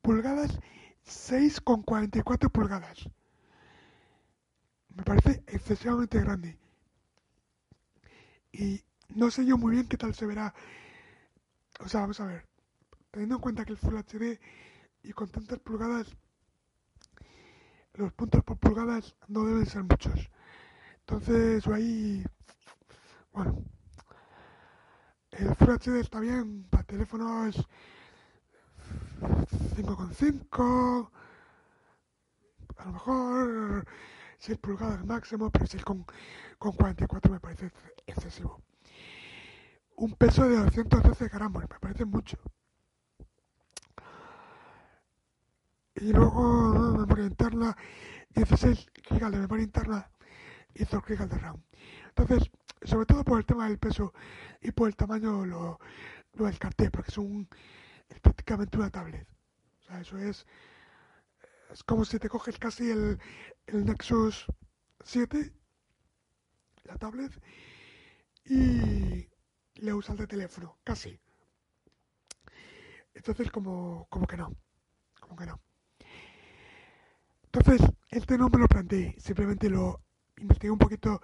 Pulgadas 0.02 0.58
6,44 1.06 2.50
pulgadas. 2.50 3.08
Me 4.94 5.02
parece 5.04 5.42
excesivamente 5.46 6.20
grande. 6.20 6.58
Y 8.52 8.82
no 9.14 9.30
sé 9.30 9.44
yo 9.46 9.56
muy 9.56 9.72
bien 9.72 9.88
qué 9.88 9.96
tal 9.96 10.14
se 10.14 10.26
verá. 10.26 10.54
O 11.80 11.88
sea, 11.88 12.00
vamos 12.00 12.20
a 12.20 12.26
ver. 12.26 12.46
Teniendo 13.10 13.36
en 13.36 13.40
cuenta 13.40 13.64
que 13.64 13.72
el 13.72 13.78
Full 13.78 13.96
HD 13.96 14.38
y 15.02 15.12
con 15.12 15.28
tantas 15.30 15.58
pulgadas, 15.60 16.16
los 17.94 18.12
puntos 18.12 18.42
por 18.44 18.58
pulgadas 18.58 19.16
no 19.28 19.44
deben 19.44 19.66
ser 19.66 19.84
muchos. 19.84 20.30
Entonces, 21.00 21.66
ahí, 21.68 22.24
bueno, 23.32 23.64
el 25.30 25.54
Full 25.56 25.70
HD 25.70 26.00
está 26.00 26.20
bien 26.20 26.64
para 26.70 26.84
teléfonos 26.84 27.66
5,5, 29.20 31.10
a 32.76 32.84
lo 32.84 32.92
mejor 32.92 33.86
6 34.38 34.58
pulgadas 34.58 35.04
máximo, 35.04 35.50
pero 35.50 35.66
6 35.66 35.84
con, 35.84 36.04
con 36.58 36.72
44 36.72 37.32
me 37.32 37.40
parece 37.40 37.72
excesivo. 38.06 38.62
Un 39.96 40.12
peso 40.14 40.48
de 40.48 40.56
212 40.56 41.28
gramos, 41.28 41.62
me 41.62 41.78
parece 41.80 42.04
mucho. 42.04 42.38
Y 46.00 46.12
luego 46.12 46.92
memoria 46.92 47.26
interna, 47.26 47.76
16 48.30 48.86
GB 49.10 49.30
de 49.30 49.38
memoria 49.38 49.64
interna 49.64 50.10
y 50.74 50.84
2 50.84 51.02
GB 51.04 51.28
de 51.28 51.38
RAM. 51.38 51.62
Entonces, 52.08 52.50
sobre 52.82 53.06
todo 53.06 53.24
por 53.24 53.38
el 53.38 53.46
tema 53.46 53.68
del 53.68 53.78
peso 53.78 54.12
y 54.60 54.70
por 54.72 54.88
el 54.88 54.96
tamaño 54.96 55.44
lo, 55.44 55.78
lo 56.34 56.44
descarté, 56.46 56.90
porque 56.90 57.10
es, 57.10 57.18
un, 57.18 57.48
prácticamente 58.22 58.78
una 58.78 58.90
tablet. 58.90 59.26
O 59.80 59.82
sea, 59.82 60.00
eso 60.00 60.18
es, 60.18 60.46
es 61.70 61.82
como 61.82 62.04
si 62.04 62.18
te 62.18 62.28
coges 62.28 62.58
casi 62.58 62.90
el, 62.90 63.18
el 63.66 63.84
Nexus 63.84 64.46
7, 65.04 65.52
la 66.84 66.96
tablet, 66.96 67.32
y 68.44 69.28
le 69.74 69.92
usas 69.94 70.16
de 70.16 70.26
teléfono, 70.26 70.78
casi. 70.84 71.18
Entonces, 73.14 73.50
como, 73.50 74.06
como 74.10 74.26
que 74.26 74.36
no, 74.36 74.54
como 75.20 75.36
que 75.36 75.46
no. 75.46 75.60
Entonces, 77.50 77.80
este 78.10 78.36
no 78.36 78.50
me 78.50 78.58
lo 78.58 78.68
planteé, 78.68 79.14
simplemente 79.18 79.70
lo 79.70 80.02
investigué 80.36 80.70
un 80.70 80.78
poquito 80.78 81.22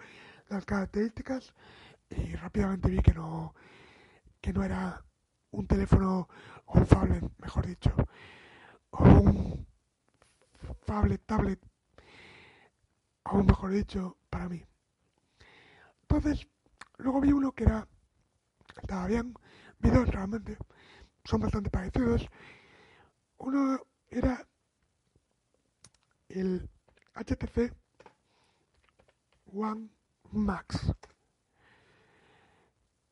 las 0.49 0.65
características 0.65 1.53
y 2.09 2.35
rápidamente 2.35 2.89
vi 2.89 3.03
que 3.03 3.13
no, 3.13 3.55
que 4.41 4.51
no 4.55 4.65
era 4.65 5.05
un 5.51 5.67
teléfono 5.67 6.27
o 6.65 6.79
un 6.79 6.87
tablet, 6.87 7.25
mejor 7.41 7.67
dicho, 7.67 7.95
o 8.91 9.05
un 9.05 9.67
tablet, 10.87 11.21
tablet, 11.27 11.61
aún 13.25 13.45
mejor 13.45 13.73
dicho, 13.73 14.17
para 14.31 14.49
mí. 14.49 14.65
Entonces, 16.09 16.49
luego 16.97 17.21
vi 17.21 17.33
uno 17.33 17.53
que 17.53 17.65
era, 17.65 17.87
estaba 18.81 19.07
bien, 19.09 19.35
vi 19.79 19.91
dos 19.91 20.09
realmente, 20.09 20.57
son 21.23 21.43
bastante 21.43 21.69
parecidos. 21.69 22.27
Uno 23.37 23.79
era 24.09 24.47
el 26.29 26.69
HTC 27.15 27.73
One 29.53 29.89
Max. 30.33 30.93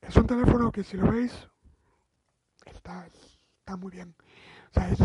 Es 0.01 0.17
un 0.17 0.27
teléfono 0.27 0.73
que 0.73 0.83
si 0.83 0.97
lo 0.97 1.11
veis 1.11 1.33
está, 2.67 3.07
está 3.07 3.77
muy 3.77 3.93
bien. 3.93 4.15
O 4.71 4.75
sea, 4.75 4.91
es, 4.91 4.99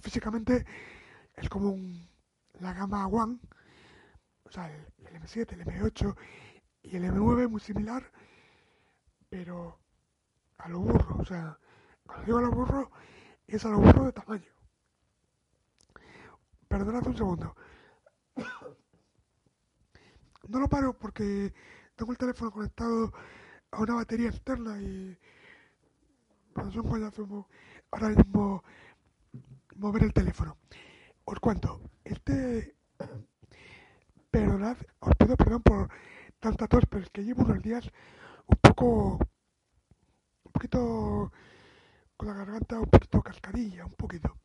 físicamente 0.00 0.66
es 1.34 1.48
como 1.48 1.70
un, 1.70 2.08
la 2.60 2.72
gama 2.72 3.06
One, 3.06 3.38
o 4.44 4.50
sea, 4.50 4.70
el, 4.70 4.86
el 5.06 5.22
M7, 5.22 5.52
el 5.52 5.64
M8 5.64 6.16
y 6.82 6.96
el 6.96 7.04
M9 7.04 7.48
muy 7.48 7.60
similar, 7.60 8.10
pero 9.28 9.78
a 10.58 10.68
lo 10.68 10.80
burro. 10.80 11.16
O 11.18 11.24
sea, 11.24 11.58
cuando 12.04 12.26
digo 12.26 12.38
a 12.38 12.42
lo 12.42 12.50
burro, 12.50 12.90
es 13.46 13.64
a 13.64 13.68
lo 13.70 13.78
burro 13.78 14.04
de 14.04 14.12
tamaño. 14.12 14.52
Perdonad 16.72 17.06
un 17.06 17.14
segundo. 17.14 17.54
No 20.48 20.58
lo 20.58 20.68
paro 20.70 20.98
porque 20.98 21.52
tengo 21.96 22.12
el 22.12 22.16
teléfono 22.16 22.50
conectado 22.50 23.12
a 23.72 23.82
una 23.82 23.96
batería 23.96 24.30
externa 24.30 24.80
y 24.80 25.14
bueno, 26.54 26.70
es 26.70 26.76
un 26.76 26.88
coñazo 26.88 27.46
ahora 27.90 28.08
mismo 28.08 28.64
mover 29.76 30.04
el 30.04 30.14
teléfono. 30.14 30.56
Os 31.26 31.38
cuento, 31.40 31.78
este 32.04 32.74
perdonad, 34.30 34.78
os 35.00 35.14
pido 35.18 35.36
perdón 35.36 35.62
por 35.62 35.90
tanta 36.40 36.68
tos, 36.68 36.86
pero 36.88 37.02
es 37.02 37.10
que 37.10 37.22
llevo 37.22 37.42
unos 37.42 37.62
días 37.62 37.86
un 38.46 38.56
poco 38.62 39.18
un 40.44 40.52
poquito 40.52 41.30
con 42.16 42.28
la 42.28 42.34
garganta 42.34 42.80
un 42.80 42.88
poquito 42.88 43.20
cascarilla, 43.20 43.84
un 43.84 43.92
poquito. 43.92 44.41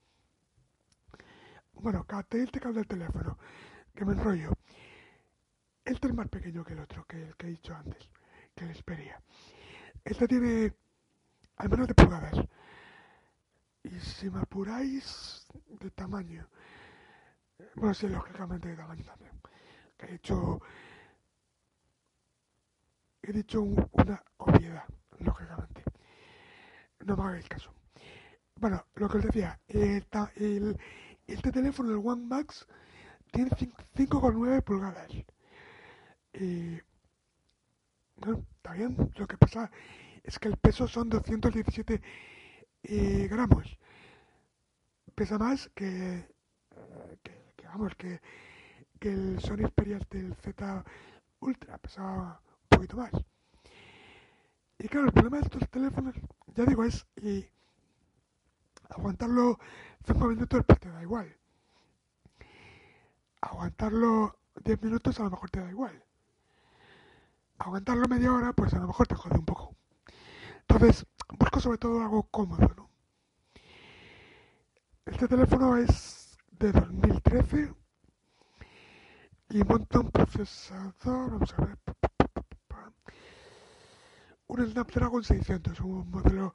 Bueno, 1.82 2.04
características 2.06 2.76
del 2.76 2.88
teléfono, 2.88 3.38
que 3.96 4.06
me 4.06 4.14
enrollo. 4.14 4.52
Este 5.86 6.08
es 6.08 6.14
más 6.14 6.28
pequeño 6.28 6.64
que 6.64 6.74
el 6.74 6.80
otro, 6.80 7.06
que 7.06 7.24
el 7.24 7.36
que 7.36 7.48
he 7.48 7.50
dicho 7.52 7.74
antes, 7.76 8.10
que 8.56 8.66
el 8.66 8.76
Xperia. 8.76 9.22
Este 10.04 10.28
tiene 10.28 10.74
al 11.58 11.70
menos 11.70 11.88
de 11.88 11.94
pulgadas. 11.94 12.36
Y 13.84 14.00
si 14.00 14.30
me 14.30 14.42
apuráis 14.42 15.48
de 15.80 15.90
tamaño, 15.92 16.48
bueno, 17.76 17.94
sí, 17.94 18.08
lógicamente 18.08 18.68
de 18.70 18.76
tamaño 18.76 19.04
también. 19.06 19.32
Que 19.98 20.06
he 20.08 20.12
dicho, 20.14 20.62
he 23.22 23.32
dicho 23.32 23.62
un- 23.62 23.90
una 23.94 24.22
obviedad, 24.38 24.84
lógicamente. 25.20 25.84
No 27.06 27.16
me 27.16 27.24
hagáis 27.24 27.48
caso. 27.48 27.72
Bueno, 28.56 28.86
lo 28.96 29.08
que 29.10 29.18
os 29.20 29.24
decía, 29.26 29.60
el, 29.68 30.06
el- 30.36 30.78
este 31.28 31.52
teléfono, 31.52 31.92
el 31.92 31.98
One 32.06 32.26
Max, 32.26 32.68
tiene 33.32 33.50
cin- 33.52 33.74
5,9 33.96 34.62
pulgadas. 34.64 35.12
Y, 36.34 36.80
bueno, 38.16 38.46
está 38.56 38.74
bien. 38.74 38.96
Lo 39.16 39.28
que 39.28 39.38
pasa 39.38 39.70
es 40.24 40.40
que 40.40 40.48
el 40.50 40.58
peso 40.58 40.88
son 40.88 41.10
217 41.10 42.02
eh, 42.84 43.28
gramos. 43.30 43.78
Pesa 45.16 45.38
más 45.38 45.70
que, 45.74 45.88
eh, 46.18 47.18
que, 47.56 47.66
vamos, 47.68 47.96
que, 47.96 48.22
que 49.00 49.10
el 49.10 49.40
Sony 49.42 49.68
Xperia 49.68 50.00
del 50.10 50.36
Z 50.36 50.84
Ultra. 51.40 51.78
Pesaba 51.80 52.42
un 52.64 52.68
poquito 52.70 52.98
más. 52.98 53.12
Y 54.80 54.88
claro, 54.88 55.08
el 55.08 55.14
problema 55.14 55.38
de 55.38 55.44
estos 55.44 55.68
teléfonos, 55.70 56.16
ya 56.56 56.66
digo, 56.66 56.84
es 56.84 57.06
y 57.22 57.46
aguantarlo 58.90 59.60
5 60.06 60.28
minutos 60.28 60.64
pues 60.66 60.80
te 60.80 60.90
da 60.90 61.02
igual. 61.02 61.36
Aguantarlo 63.42 64.40
10 64.64 64.82
minutos 64.82 65.20
a 65.20 65.24
lo 65.24 65.32
mejor 65.32 65.50
te 65.50 65.60
da 65.60 65.70
igual. 65.70 66.04
Aguantarlo 67.60 68.08
media 68.08 68.34
hora 68.34 68.54
pues 68.54 68.74
a 68.74 68.80
lo 68.80 68.88
mejor 68.88 69.08
te 69.08 69.16
jode 69.16 69.38
un 69.38 69.46
poco. 69.46 69.76
Entonces, 70.62 71.06
busco 71.40 71.60
sobre 71.60 71.78
todo 71.78 72.02
algo 72.02 72.24
cómodo, 72.24 72.68
¿no? 72.76 72.90
Este 75.06 75.28
teléfono 75.28 75.78
es 75.78 76.38
de 76.52 76.72
2013 76.72 77.74
y 79.50 79.64
monta 79.64 80.00
un 80.00 80.12
procesador, 80.12 81.32
vamos 81.32 81.54
a 81.58 81.66
ver, 81.66 81.78
un 84.48 84.66
Snapdragon 84.66 85.24
600, 85.24 85.80
un 85.82 86.10
modelo 86.10 86.54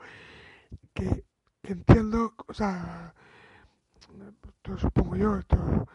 que 0.95 1.25
entiendo, 1.62 2.35
o 2.46 2.55
sea, 2.55 3.14
esto 4.46 4.79
supongo 4.79 5.16
yo, 5.16 5.38
esto, 5.38 5.88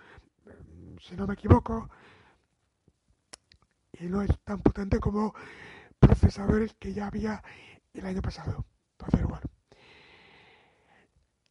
si 1.01 1.15
no 1.15 1.27
me 1.27 1.34
equivoco, 1.34 1.89
y 3.99 4.06
no 4.06 4.21
es 4.21 4.39
tan 4.43 4.62
potente 4.62 4.99
como 4.99 5.34
procesadores 5.99 6.73
que 6.75 6.93
ya 6.93 7.08
había 7.08 7.43
el 7.93 8.06
año 8.06 8.21
pasado. 8.21 8.65
Entonces, 8.91 9.23
bueno. 9.23 9.41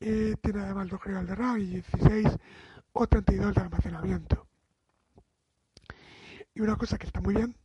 Eh, 0.00 0.35
tiene 0.42 0.61
además 0.61 0.88
2 0.88 1.00
GB 1.00 1.26
de 1.26 1.35
RAM 1.35 1.59
y 1.59 1.66
16 1.66 2.26
o 2.92 3.07
32 3.07 3.55
de 3.55 3.61
almacenamiento. 3.61 4.46
Y 6.55 6.61
una 6.61 6.76
cosa 6.76 6.98
que 6.98 7.07
está 7.07 7.20
muy 7.20 7.35
bien, 7.35 7.57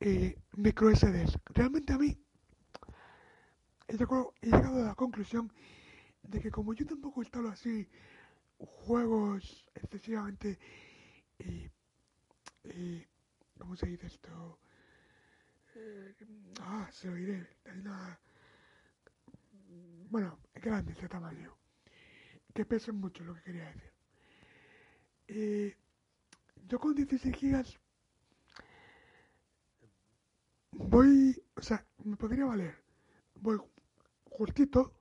eh, 0.00 0.36
micro 0.52 0.90
SDs. 0.94 1.38
Realmente 1.46 1.92
a 1.92 1.98
mí 1.98 2.21
he 3.88 3.96
llegado, 3.96 4.32
a 4.42 4.86
la 4.88 4.94
conclusión 4.94 5.52
de 6.22 6.40
que 6.40 6.50
como 6.50 6.74
yo 6.74 6.86
tampoco 6.86 7.22
instalo 7.22 7.48
así 7.48 7.88
juegos 8.58 9.66
excesivamente 9.74 10.58
y, 11.38 11.68
y 12.68 13.06
¿cómo 13.58 13.76
se 13.76 13.86
dice 13.86 14.06
esto? 14.06 14.58
Eh, 15.74 16.14
ah, 16.60 16.88
se 16.92 17.08
lo 17.08 17.14
diré. 17.14 17.48
Hay 17.64 17.78
una, 17.78 18.20
bueno, 20.10 20.38
grandes 20.54 21.00
de 21.00 21.08
tamaño, 21.08 21.56
que 22.54 22.64
pesan 22.64 22.96
mucho, 22.96 23.24
lo 23.24 23.34
que 23.34 23.42
quería 23.42 23.66
decir. 23.66 23.92
Eh, 25.28 25.76
yo 26.68 26.78
con 26.78 26.94
16 26.94 27.34
gigas 27.34 27.80
voy, 30.72 31.42
o 31.56 31.62
sea, 31.62 31.86
me 32.04 32.16
podría 32.16 32.44
valer. 32.44 32.76
Voy 33.36 33.58
justito, 34.32 34.92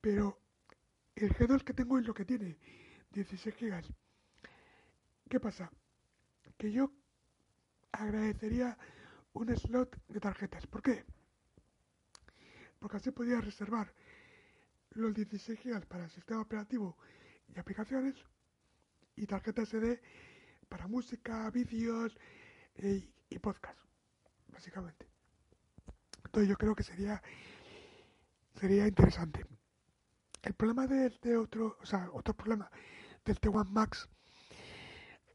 pero 0.00 0.38
el 1.14 1.30
G2 1.30 1.62
que 1.64 1.72
tengo 1.72 1.98
es 1.98 2.06
lo 2.06 2.14
que 2.14 2.24
tiene, 2.24 2.58
16 3.12 3.54
gigas. 3.54 3.86
¿Qué 5.28 5.40
pasa? 5.40 5.70
Que 6.58 6.70
yo 6.72 6.92
agradecería 7.92 8.76
un 9.32 9.54
slot 9.56 9.96
de 10.08 10.20
tarjetas. 10.20 10.66
¿Por 10.66 10.82
qué? 10.82 11.04
Porque 12.78 12.96
así 12.96 13.10
podría 13.10 13.40
reservar 13.40 13.92
los 14.90 15.14
16 15.14 15.60
GB 15.62 15.86
para 15.86 16.04
el 16.04 16.10
sistema 16.10 16.42
operativo 16.42 16.96
y 17.48 17.58
aplicaciones 17.58 18.14
y 19.14 19.26
tarjeta 19.26 19.64
SD 19.64 20.00
para 20.68 20.86
música, 20.86 21.50
vídeos 21.50 22.16
eh, 22.76 23.08
y 23.30 23.38
podcast, 23.38 23.78
básicamente. 24.48 25.06
Entonces 26.24 26.48
yo 26.48 26.56
creo 26.56 26.74
que 26.74 26.82
sería 26.82 27.22
sería 28.58 28.86
interesante. 28.86 29.46
El 30.42 30.54
problema 30.54 30.86
de 30.86 31.06
este 31.06 31.36
otro, 31.36 31.76
o 31.80 31.86
sea, 31.86 32.08
otro 32.12 32.34
problema 32.34 32.70
del 33.24 33.40
T1 33.40 33.68
Max 33.70 34.08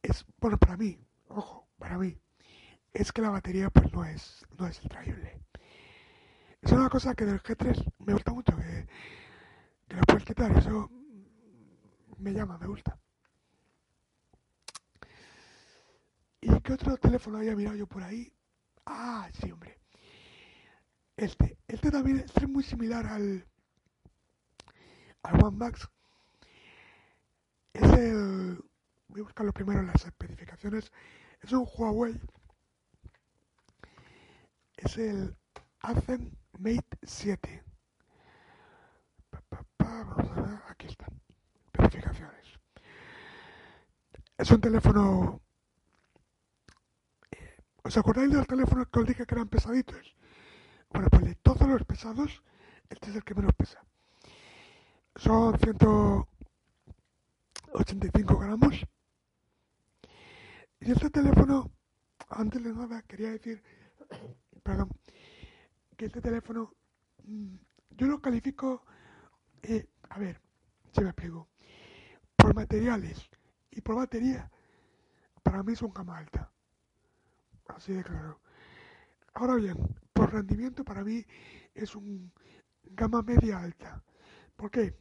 es, 0.01 0.25
bueno, 0.39 0.57
para 0.57 0.77
mí, 0.77 0.97
ojo, 1.27 1.67
para 1.77 1.97
mí, 1.97 2.17
es 2.93 3.12
que 3.12 3.21
la 3.21 3.29
batería 3.29 3.69
pues 3.69 3.91
no 3.93 4.05
es, 4.05 4.45
no 4.57 4.67
es 4.67 4.84
increíble. 4.84 5.41
Es 6.62 6.71
una 6.71 6.89
cosa 6.89 7.13
que 7.15 7.25
del 7.25 7.41
G3 7.41 7.93
me 7.99 8.13
gusta 8.13 8.31
mucho, 8.31 8.55
que, 8.55 8.88
que 9.88 9.95
lo 9.95 10.01
puedes 10.03 10.23
quitar, 10.25 10.55
eso 10.57 10.89
me 12.17 12.31
llama, 12.34 12.57
me 12.57 12.67
gusta. 12.67 12.97
¿Y 16.39 16.60
qué 16.62 16.73
otro 16.73 16.97
teléfono 16.97 17.38
había 17.38 17.55
mirado 17.55 17.75
yo 17.75 17.88
por 17.88 18.03
ahí? 18.03 18.31
Ah, 18.86 19.29
sí, 19.34 19.51
hombre. 19.51 19.81
Este, 21.21 21.55
este 21.67 21.91
también 21.91 22.25
es 22.36 22.49
muy 22.49 22.63
similar 22.63 23.05
al, 23.05 23.45
al 25.21 25.43
One 25.45 25.55
Max. 25.55 25.88
Es 27.73 27.84
el, 27.84 28.57
voy 29.07 29.21
a 29.21 29.25
buscarlo 29.25 29.53
primero 29.53 29.81
en 29.81 29.86
las 29.86 30.03
especificaciones. 30.03 30.91
Es 31.41 31.51
un 31.51 31.67
Huawei. 31.77 32.19
Es 34.77 34.97
el 34.97 35.38
Azen 35.81 36.36
Mate 36.57 36.97
7. 37.03 37.63
vamos 39.77 40.31
a 40.31 40.41
ver, 40.41 40.60
aquí 40.69 40.88
está. 40.88 41.05
Especificaciones. 41.71 42.47
Es 44.39 44.49
un 44.49 44.60
teléfono. 44.60 45.39
Eh, 47.29 47.57
¿Os 47.84 47.95
acordáis 47.95 48.31
de 48.31 48.38
los 48.38 48.47
teléfonos 48.47 48.88
que 48.88 48.99
os 48.99 49.05
dije 49.05 49.23
que 49.27 49.36
eran 49.36 49.49
pesaditos? 49.49 50.15
Bueno, 50.93 51.10
pues 51.10 51.23
de 51.23 51.36
todos 51.36 51.67
los 51.67 51.84
pesados, 51.86 52.43
este 52.89 53.10
es 53.10 53.15
el 53.15 53.23
que 53.23 53.36
menos 53.36 53.54
pesa. 53.56 53.84
Son 55.15 55.58
185 55.58 58.38
gramos. 58.38 58.86
Y 60.82 60.91
este 60.91 61.10
teléfono, 61.10 61.71
antes 62.30 62.63
de 62.63 62.73
nada, 62.73 63.01
quería 63.04 63.32
decir, 63.32 63.63
perdón, 64.63 64.89
que 65.95 66.06
este 66.06 66.21
teléfono, 66.21 66.73
mm, 67.23 67.56
yo 67.91 68.08
lo 68.08 68.21
califico, 68.21 68.84
eh, 69.62 69.88
a 70.10 70.19
ver, 70.19 70.41
si 70.91 71.01
me 71.01 71.10
explico, 71.10 71.47
por 72.36 72.56
materiales 72.56 73.30
y 73.69 73.82
por 73.82 73.95
batería, 73.95 74.49
para 75.43 75.63
mí 75.63 75.73
es 75.73 75.82
un 75.82 75.93
gama 75.93 76.17
alta. 76.17 76.51
Así 77.67 77.93
de 77.93 78.04
claro. 78.04 78.41
Ahora 79.34 79.56
bien, 79.56 79.77
por 80.21 80.34
rendimiento 80.34 80.84
para 80.84 81.03
mí 81.03 81.25
es 81.73 81.95
un 81.95 82.31
gama 82.84 83.23
media 83.23 83.57
alta. 83.57 84.03
¿Por 84.55 84.69
qué? 84.69 84.93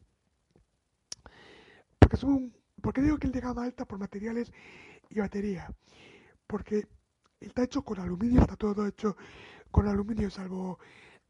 Porque 1.98 2.16
es 2.16 2.22
un, 2.22 2.56
¿por 2.80 2.94
qué 2.94 3.02
digo 3.02 3.18
que 3.18 3.26
es 3.26 3.32
de 3.34 3.40
gama 3.42 3.64
alta 3.64 3.84
por 3.84 3.98
materiales 3.98 4.50
y 5.10 5.20
batería? 5.20 5.70
Porque 6.46 6.88
está 7.38 7.64
hecho 7.64 7.82
con 7.82 8.00
aluminio, 8.00 8.40
está 8.40 8.56
todo 8.56 8.86
hecho 8.86 9.14
con 9.70 9.88
aluminio, 9.88 10.30
salvo 10.30 10.78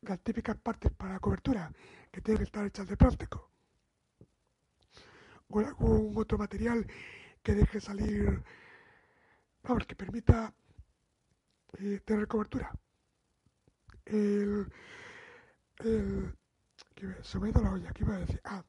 las 0.03 0.21
típicas 0.21 0.57
partes 0.59 0.93
para 0.93 1.15
la 1.15 1.19
cobertura, 1.19 1.73
que 2.13 2.21
tienen 2.21 2.39
que 2.39 2.45
estar 2.45 2.65
hechas 2.65 2.87
de 2.87 2.97
plástico. 2.97 3.51
O 5.49 5.59
algún 5.59 6.17
otro 6.17 6.39
material 6.39 6.87
que 7.43 7.55
deje 7.57 7.81
salir, 7.81 8.41
vamos, 9.65 9.85
que 9.85 9.97
permita 9.97 10.55
eh, 11.77 12.01
tener 12.05 12.29
cobertura 12.29 12.71
el, 14.11 14.73
el 15.85 16.35
se 17.23 17.39
me 17.39 17.47
ha 17.47 17.51
ido 17.51 17.63
la 17.63 17.73
olla, 17.73 17.93
¿qué 17.93 18.05
iba 18.05 18.17
a 18.17 18.21
decir? 18.21 18.41
Ah, 18.45 18.65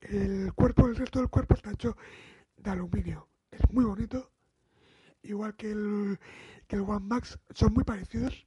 el 0.00 0.52
cuerpo, 0.54 0.86
el 0.86 0.96
resto 0.96 1.20
del 1.20 1.28
cuerpo 1.28 1.54
está 1.54 1.70
hecho 1.72 1.96
de 2.56 2.70
aluminio. 2.70 3.28
Es 3.50 3.60
muy 3.72 3.84
bonito, 3.84 4.30
igual 5.22 5.54
que 5.56 5.70
el, 5.70 6.18
que 6.66 6.76
el 6.76 6.82
One 6.82 7.06
Max, 7.06 7.38
son 7.54 7.72
muy 7.74 7.84
parecidos. 7.84 8.46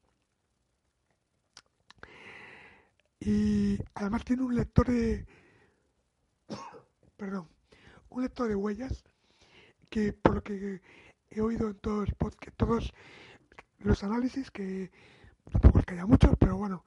Y 3.19 3.77
además 3.95 4.23
tiene 4.23 4.43
un 4.43 4.55
lector 4.55 4.87
de... 4.87 5.25
Perdón, 7.17 7.49
un 8.09 8.23
lector 8.23 8.47
de 8.47 8.55
huellas 8.55 9.03
que 9.89 10.13
por 10.13 10.35
lo 10.35 10.43
que 10.43 10.81
he 11.29 11.41
oído 11.41 11.69
en 11.69 11.75
todos, 11.79 12.09
todos 12.55 12.93
los 13.79 14.03
análisis 14.03 14.51
que 14.51 14.91
tampoco 15.49 15.79
es 15.79 15.85
que 15.85 15.93
haya 15.93 16.05
muchos, 16.05 16.35
pero 16.39 16.57
bueno, 16.57 16.83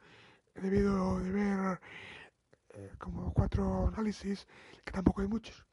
he 0.54 0.60
debido 0.60 1.20
de 1.20 1.30
ver 1.30 1.80
eh, 2.74 2.90
como 2.98 3.32
cuatro 3.32 3.88
análisis, 3.88 4.46
que 4.84 4.92
tampoco 4.92 5.22
hay 5.22 5.28
muchos. 5.28 5.64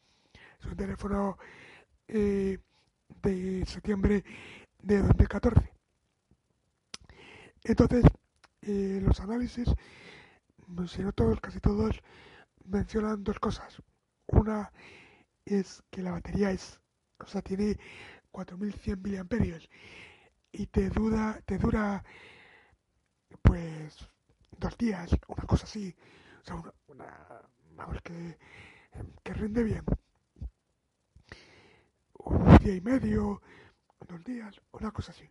Es 0.59 0.65
un 0.65 0.75
teléfono 0.75 1.37
eh, 2.07 2.59
de 3.21 3.65
septiembre 3.65 4.23
de 4.81 5.01
2014. 5.01 5.71
Entonces, 7.63 8.03
eh, 8.61 8.99
los 9.03 9.19
análisis, 9.19 9.69
si 10.87 11.01
no 11.01 11.11
todos, 11.13 11.39
casi 11.39 11.59
todos, 11.59 12.01
mencionan 12.65 13.23
dos 13.23 13.39
cosas. 13.39 13.81
Una 14.27 14.71
es 15.45 15.83
que 15.89 16.01
la 16.01 16.11
batería 16.11 16.51
es, 16.51 16.79
o 17.19 17.25
sea, 17.25 17.41
tiene 17.41 17.77
4100 18.31 19.01
miliamperios 19.01 19.69
y 20.51 20.67
te, 20.67 20.89
duda, 20.89 21.41
te 21.45 21.57
dura 21.57 22.03
pues 23.41 23.97
dos 24.57 24.77
días, 24.77 25.09
una 25.27 25.43
cosa 25.43 25.65
así, 25.65 25.95
o 26.41 26.45
sea, 26.45 26.55
una, 26.55 26.73
una 26.87 27.41
vamos, 27.75 28.01
que, 28.01 28.37
que 29.23 29.33
rinde 29.33 29.63
bien. 29.63 29.83
Un 32.13 32.57
día 32.57 32.75
y 32.75 32.81
medio, 32.81 33.41
dos 34.07 34.23
días, 34.23 34.61
una 34.71 34.91
cosa 34.91 35.11
así. 35.11 35.29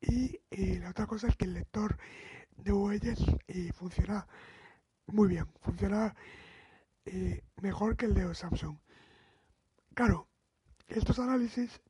Y, 0.00 0.40
la 0.78 0.90
otra 0.90 1.06
cosa 1.06 1.28
es 1.28 1.36
que 1.36 1.46
el 1.46 1.54
lector 1.54 1.96
de 2.56 2.72
huellas 2.72 3.18
eh, 3.48 3.72
funciona 3.72 4.26
muy 5.06 5.28
bien, 5.28 5.46
funciona 5.60 6.14
eh, 7.06 7.42
mejor 7.60 7.96
que 7.96 8.06
el 8.06 8.14
de 8.14 8.34
Samsung. 8.34 8.78
Claro, 9.94 10.28
estos 10.88 11.18
análisis 11.18 11.80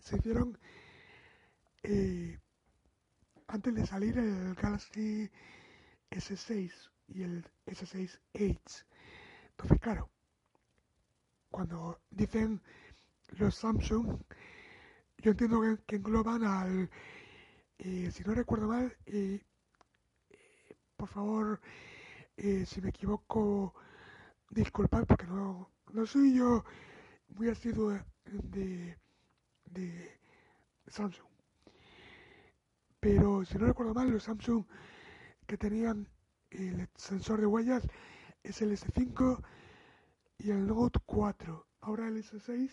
se 0.00 0.16
hicieron 0.16 0.58
eh, 1.82 2.38
antes 3.52 3.74
de 3.74 3.84
salir 3.86 4.16
el 4.16 4.54
Galaxy 4.54 5.28
S6 6.10 6.72
y 7.08 7.22
el 7.22 7.44
S6 7.66 8.20
Edge. 8.34 8.84
Entonces, 9.50 9.80
claro, 9.80 10.08
cuando 11.50 12.00
dicen 12.10 12.62
los 13.38 13.56
Samsung, 13.56 14.20
yo 15.18 15.32
entiendo 15.32 15.60
que, 15.86 15.96
engloban 15.96 16.44
al, 16.44 16.90
eh, 17.78 18.10
si 18.12 18.22
no 18.22 18.34
recuerdo 18.34 18.68
mal, 18.68 18.96
eh, 19.06 19.40
eh, 20.30 20.76
por 20.96 21.08
favor, 21.08 21.60
si 22.36 22.80
me 22.80 22.88
equivoco, 22.88 23.74
disculpad 24.50 25.04
porque 25.06 25.26
no, 25.26 25.70
no 25.92 26.06
soy 26.06 26.34
yo 26.34 26.64
muy 27.28 27.48
asiduo 27.50 27.98
de, 28.24 28.96
de 29.66 30.20
Samsung. 30.86 31.29
Pero 33.00 33.44
si 33.46 33.56
no 33.56 33.66
recuerdo 33.66 33.94
mal, 33.94 34.10
los 34.10 34.24
Samsung 34.24 34.64
que 35.46 35.56
tenían 35.56 36.06
el 36.50 36.88
sensor 36.96 37.40
de 37.40 37.46
huellas 37.46 37.82
es 38.42 38.60
el 38.60 38.72
S5 38.72 39.42
y 40.38 40.50
el 40.50 40.66
Note 40.66 41.00
4. 41.06 41.66
Ahora 41.80 42.08
el 42.08 42.22
S6 42.22 42.70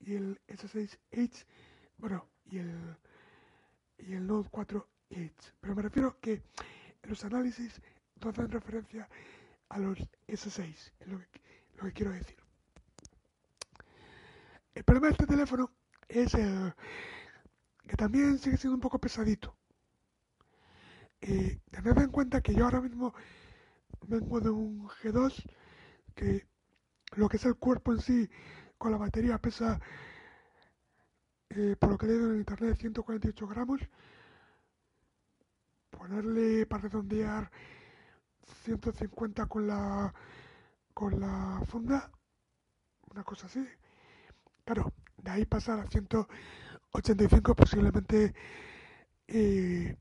y 0.00 0.14
el 0.14 0.40
S6 0.46 0.98
Edge, 1.10 1.44
bueno, 1.96 2.28
y 2.44 2.58
el, 2.58 2.96
y 3.98 4.14
el 4.14 4.26
Note 4.26 4.48
4 4.50 4.88
Edge. 5.10 5.52
Pero 5.60 5.74
me 5.74 5.82
refiero 5.82 6.18
que 6.20 6.42
los 7.02 7.24
análisis 7.24 7.80
no 8.22 8.30
hacen 8.30 8.50
referencia 8.50 9.08
a 9.68 9.78
los 9.78 9.98
S6, 10.28 10.92
es 11.00 11.08
lo 11.08 11.18
que, 11.18 11.26
lo 11.76 11.84
que 11.84 11.92
quiero 11.92 12.12
decir. 12.12 12.36
El 14.74 14.84
problema 14.84 15.08
de 15.08 15.12
este 15.12 15.26
teléfono 15.26 15.72
es 16.08 16.34
el 16.34 16.72
que 17.88 17.96
también 17.96 18.38
sigue 18.38 18.56
siendo 18.56 18.76
un 18.76 18.80
poco 18.80 19.00
pesadito. 19.00 19.56
Eh, 21.20 21.60
tened 21.70 21.98
en 21.98 22.10
cuenta 22.10 22.40
que 22.40 22.54
yo 22.54 22.64
ahora 22.64 22.80
mismo 22.80 23.12
vengo 24.06 24.40
de 24.40 24.50
un 24.50 24.88
G2 24.88 25.32
que 26.14 26.46
lo 27.16 27.28
que 27.28 27.38
es 27.38 27.44
el 27.46 27.56
cuerpo 27.56 27.92
en 27.92 28.00
sí 28.00 28.30
con 28.76 28.92
la 28.92 28.98
batería 28.98 29.38
pesa, 29.38 29.80
eh, 31.50 31.74
por 31.80 31.90
lo 31.90 31.98
que 31.98 32.06
he 32.06 32.10
leído 32.10 32.32
en 32.32 32.38
internet, 32.38 32.76
148 32.78 33.46
gramos. 33.48 33.80
Ponerle 35.90 36.66
para 36.66 36.82
redondear 36.82 37.50
150 38.64 39.46
con 39.46 39.66
la 39.66 40.14
con 40.94 41.18
la 41.20 41.62
funda, 41.66 42.10
una 43.10 43.24
cosa 43.24 43.46
así. 43.46 43.66
Claro, 44.64 44.92
de 45.16 45.30
ahí 45.30 45.46
pasar 45.46 45.80
a 45.80 45.88
185 46.92 47.54
posiblemente 47.54 48.34
eh, 49.26 49.96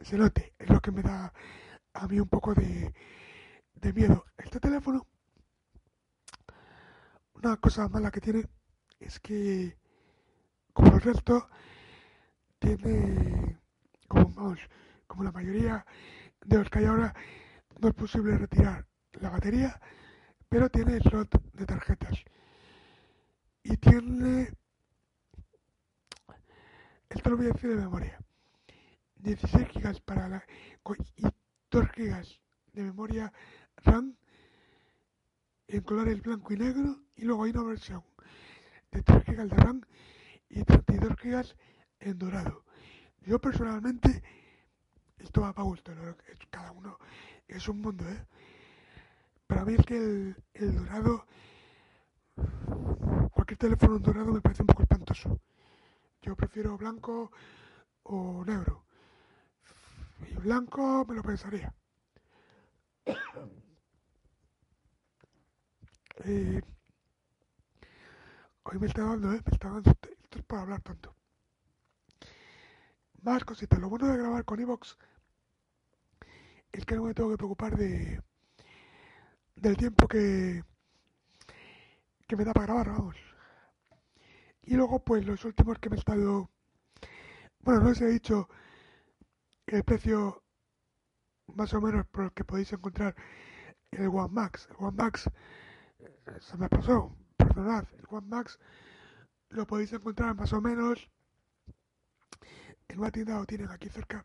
se 0.00 0.18
note. 0.18 0.54
Es 0.58 0.68
lo 0.68 0.80
que 0.80 0.92
me 0.92 1.02
da 1.02 1.32
a 1.94 2.08
mí 2.08 2.20
un 2.20 2.28
poco 2.28 2.54
de, 2.54 2.92
de 3.74 3.92
miedo. 3.92 4.24
Este 4.36 4.60
teléfono, 4.60 5.06
una 7.34 7.56
cosa 7.56 7.88
mala 7.88 8.10
que 8.10 8.20
tiene 8.20 8.44
es 9.00 9.18
que, 9.20 9.76
como 10.72 10.94
el 10.94 11.00
resto, 11.00 11.48
tiene, 12.58 13.58
como, 14.08 14.28
vamos, 14.30 14.60
como 15.06 15.24
la 15.24 15.32
mayoría 15.32 15.84
de 16.44 16.58
los 16.58 16.70
que 16.70 16.80
hay 16.80 16.84
ahora, 16.86 17.14
no 17.80 17.88
es 17.88 17.94
posible 17.94 18.38
retirar 18.38 18.86
la 19.12 19.30
batería, 19.30 19.80
pero 20.48 20.68
tiene 20.68 21.00
slot 21.00 21.42
de 21.52 21.66
tarjetas. 21.66 22.24
Y 23.62 23.76
tiene, 23.78 24.52
esto 27.14 27.30
lo 27.30 27.36
voy 27.36 27.46
a 27.46 27.52
decir 27.52 27.70
de 27.70 27.76
memoria, 27.76 28.18
16 29.16 29.68
GB 29.72 30.00
para 30.04 30.28
la, 30.28 30.44
y 31.16 31.22
2 31.70 31.86
GB 31.96 32.40
de 32.72 32.82
memoria 32.82 33.32
RAM 33.76 34.16
en 35.68 35.80
colores 35.82 36.20
blanco 36.22 36.52
y 36.52 36.56
negro 36.56 37.02
y 37.16 37.22
luego 37.24 37.44
hay 37.44 37.52
una 37.52 37.62
versión 37.62 38.02
de 38.90 39.02
3 39.02 39.24
GB 39.24 39.48
de 39.48 39.56
RAM 39.56 39.80
y 40.48 40.64
32 40.64 41.16
GB 41.16 41.54
en 42.00 42.18
dorado. 42.18 42.64
Yo 43.22 43.40
personalmente, 43.40 44.22
esto 45.18 45.42
va 45.42 45.52
para 45.52 45.68
gusto, 45.68 45.92
cada 46.50 46.72
uno 46.72 46.98
es 47.46 47.68
un 47.68 47.80
mundo, 47.80 48.08
¿eh? 48.08 48.26
Para 49.46 49.64
mí 49.64 49.74
es 49.74 49.86
que 49.86 49.96
el, 49.96 50.36
el 50.54 50.74
dorado, 50.74 51.26
cualquier 53.30 53.58
teléfono 53.58 53.98
dorado 54.00 54.32
me 54.32 54.40
parece 54.40 54.62
un 54.62 54.66
poco 54.66 54.82
espantoso. 54.82 55.40
Yo 56.24 56.34
prefiero 56.34 56.78
blanco 56.78 57.30
o 58.04 58.42
negro. 58.46 58.86
Y 60.26 60.34
blanco 60.36 61.04
me 61.06 61.16
lo 61.16 61.22
pensaría. 61.22 61.74
Hoy 68.62 68.78
me 68.78 68.86
está 68.86 69.02
dando, 69.02 69.34
¿eh? 69.34 69.42
Me 69.44 69.52
está 69.52 69.68
dando 69.68 69.90
esto 69.90 70.38
es 70.38 70.44
para 70.46 70.62
hablar 70.62 70.80
tanto. 70.80 71.14
Más 73.22 73.44
cositas. 73.44 73.78
Lo 73.78 73.90
bueno 73.90 74.08
de 74.08 74.16
grabar 74.16 74.46
con 74.46 74.60
Evox 74.60 74.96
es 76.72 76.86
que 76.86 76.94
no 76.94 77.04
me 77.04 77.12
tengo 77.12 77.28
que 77.30 77.36
preocupar 77.36 77.76
de 77.76 78.22
del 79.56 79.76
tiempo 79.76 80.08
que 80.08 80.64
que 82.26 82.36
me 82.36 82.44
da 82.44 82.54
para 82.54 82.66
grabar, 82.66 82.88
vamos. 82.88 83.33
Y 84.66 84.74
luego, 84.74 84.98
pues 85.04 85.26
los 85.26 85.44
últimos 85.44 85.78
que 85.78 85.90
me 85.90 85.96
he 85.96 85.98
estado. 85.98 86.50
Bueno, 87.60 87.80
no 87.80 87.90
os 87.90 88.00
he 88.00 88.06
dicho 88.06 88.48
el 89.66 89.82
precio 89.84 90.42
más 91.54 91.72
o 91.74 91.80
menos 91.80 92.06
por 92.06 92.24
el 92.24 92.32
que 92.32 92.44
podéis 92.44 92.72
encontrar 92.72 93.14
el 93.92 94.08
One 94.08 94.32
Max. 94.32 94.68
El 94.70 94.76
One 94.78 94.96
Max 94.96 95.30
eh, 95.98 96.38
se 96.40 96.56
me 96.56 96.68
pasó, 96.68 97.16
perdonad. 97.36 97.86
El 97.98 98.06
One 98.10 98.26
Max 98.28 98.58
lo 99.50 99.66
podéis 99.66 99.92
encontrar 99.92 100.34
más 100.34 100.52
o 100.52 100.60
menos 100.60 101.10
en 102.88 103.00
una 103.00 103.10
tienda 103.10 103.38
lo 103.38 103.44
tienen 103.44 103.70
aquí 103.70 103.88
cerca. 103.88 104.24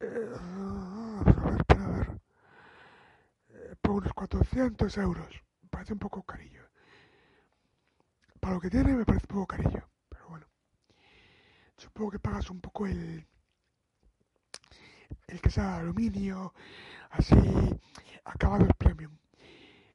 Eh. 0.00 0.32
Eh, 3.48 3.76
por 3.80 3.92
unos 3.92 4.12
400 4.12 4.98
euros. 4.98 5.42
Parece 5.70 5.92
un 5.94 5.98
poco 5.98 6.22
carillo. 6.22 6.62
Para 8.42 8.54
lo 8.54 8.60
que 8.60 8.70
tiene 8.70 8.96
me 8.96 9.04
parece 9.04 9.28
poco 9.28 9.46
carillo. 9.46 9.88
Pero 10.08 10.28
bueno. 10.28 10.46
Supongo 11.76 12.10
que 12.10 12.18
pagas 12.18 12.50
un 12.50 12.60
poco 12.60 12.88
el 12.88 13.24
el 15.28 15.40
que 15.40 15.48
sea 15.50 15.76
aluminio, 15.76 16.52
así 17.10 17.36
acabados 18.24 18.68
premium. 18.76 19.16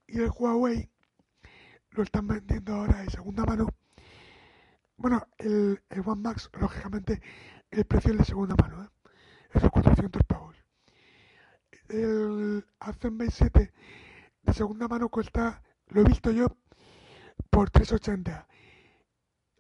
Y 0.08 0.22
el 0.22 0.32
Huawei 0.32 0.90
lo 1.92 2.04
están 2.04 2.26
vendiendo 2.28 2.74
ahora 2.74 3.02
de 3.02 3.10
segunda 3.10 3.44
mano. 3.44 3.68
Bueno, 4.96 5.28
el, 5.40 5.84
el 5.90 6.00
One 6.06 6.22
Max, 6.22 6.50
lógicamente, 6.54 7.22
el 7.70 7.84
precio 7.84 8.14
es 8.14 8.20
de 8.20 8.26
segunda 8.26 8.56
mano, 8.56 8.86
¿eh? 8.86 8.90
esos 9.54 9.70
400 9.70 10.24
pavos. 10.24 10.56
El 11.90 12.66
Zenfone 13.02 13.30
7 13.30 13.74
de 14.44 14.54
segunda 14.54 14.88
mano 14.88 15.10
cuesta, 15.10 15.62
lo 15.90 16.02
he 16.02 16.04
visto 16.06 16.32
yo, 16.32 16.48
por 17.50 17.70
380. 17.70 18.48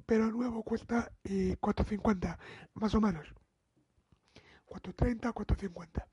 Pero 0.06 0.32
nuevo 0.32 0.63
cuesta 0.63 1.12
eh, 1.23 1.58
450, 1.60 2.39
más 2.76 2.95
o 2.95 3.02
menos. 3.02 3.28
430, 4.65 5.32
450. 5.34 6.08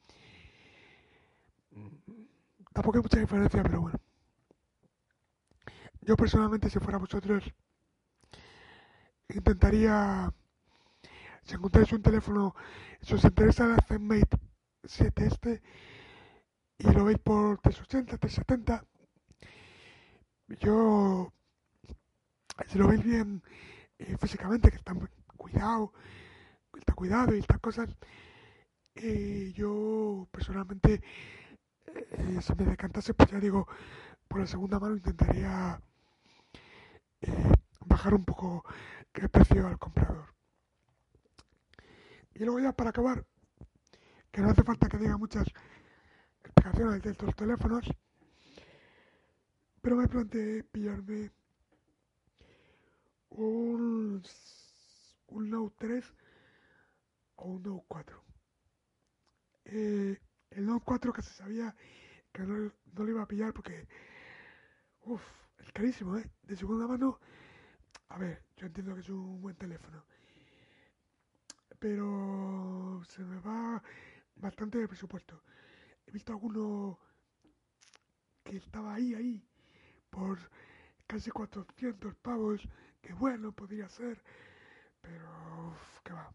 Tampoco 2.72 2.98
hay 2.98 3.02
mucha 3.02 3.18
diferencia, 3.18 3.62
pero 3.62 3.80
bueno. 3.80 4.00
Yo 6.02 6.16
personalmente, 6.16 6.68
si 6.68 6.78
fuera 6.78 6.98
vosotros, 6.98 7.44
intentaría, 9.28 10.32
si 11.42 11.54
encontráis 11.54 11.92
un 11.92 12.02
teléfono, 12.02 12.54
si 13.00 13.14
os 13.14 13.24
interesa 13.24 13.66
la 13.66 13.76
ZenMate 13.76 14.38
7 14.84 15.26
este, 15.26 15.62
y 16.78 16.90
lo 16.92 17.04
veis 17.04 17.18
por 17.18 17.58
380, 17.60 18.18
370, 18.18 18.84
yo, 20.60 21.32
si 22.66 22.78
lo 22.78 22.88
veis 22.88 23.02
bien 23.02 23.42
eh, 23.98 24.16
físicamente, 24.18 24.70
que 24.70 24.76
está 24.76 24.94
cuidado, 25.36 25.92
está 26.78 26.94
cuidado 26.94 27.34
y 27.34 27.40
estas 27.40 27.60
cosas, 27.60 27.88
eh, 28.94 29.52
yo 29.54 30.28
personalmente, 30.30 31.02
eh, 31.86 32.38
si 32.40 32.54
me 32.54 32.64
decantase, 32.64 33.14
pues 33.14 33.30
ya 33.30 33.38
digo, 33.38 33.66
por 34.28 34.40
la 34.40 34.46
segunda 34.46 34.78
mano 34.78 34.96
intentaría 34.96 35.80
eh, 37.20 37.52
bajar 37.86 38.14
un 38.14 38.24
poco 38.24 38.64
el 39.14 39.28
precio 39.28 39.66
al 39.66 39.78
comprador. 39.78 40.34
Y 42.34 42.40
luego 42.40 42.60
ya 42.60 42.72
para 42.72 42.90
acabar, 42.90 43.24
que 44.30 44.40
no 44.40 44.50
hace 44.50 44.62
falta 44.62 44.88
que 44.88 44.98
diga 44.98 45.16
muchas 45.16 45.46
explicaciones 46.42 47.02
de 47.02 47.10
estos 47.12 47.34
teléfonos, 47.36 47.88
pero 49.80 49.96
me 49.96 50.08
planteé 50.08 50.64
pillarme 50.64 51.30
un, 53.34 54.22
un 55.28 55.50
Note 55.50 55.76
3 55.78 56.14
o 57.36 57.44
un 57.46 57.62
Note 57.62 57.84
4 57.88 58.24
eh, 59.66 60.20
el 60.50 60.66
Note 60.66 60.84
4 60.84 61.12
que 61.12 61.22
se 61.22 61.34
sabía 61.34 61.74
que 62.32 62.42
no, 62.42 62.72
no, 62.92 63.04
lo 63.04 63.10
iba 63.10 63.22
a 63.22 63.28
pillar 63.28 63.52
porque, 63.52 63.86
uff, 65.02 65.22
es 65.58 65.72
carísimo, 65.72 66.16
¿eh? 66.18 66.30
De 66.42 66.56
segunda 66.56 66.86
mano, 66.86 67.20
a 68.08 68.18
ver, 68.18 68.42
yo 68.56 68.66
entiendo 68.66 68.94
que 68.94 69.00
es 69.00 69.08
un 69.08 69.40
buen 69.40 69.56
teléfono, 69.56 70.04
pero 71.78 73.02
se 73.08 73.22
me 73.22 73.38
va 73.40 73.82
bastante 74.36 74.78
de 74.78 74.88
presupuesto. 74.88 75.42
He 76.06 76.10
visto 76.10 76.32
alguno 76.32 76.98
que 78.42 78.56
estaba 78.56 78.94
ahí, 78.94 79.14
ahí, 79.14 79.48
por 80.10 80.38
casi 81.06 81.30
400 81.30 82.14
pavos, 82.16 82.68
que 83.04 83.12
bueno, 83.12 83.52
podría 83.52 83.88
ser, 83.88 84.22
pero, 85.02 85.26
uff, 85.68 86.00
que 86.04 86.12
va. 86.14 86.32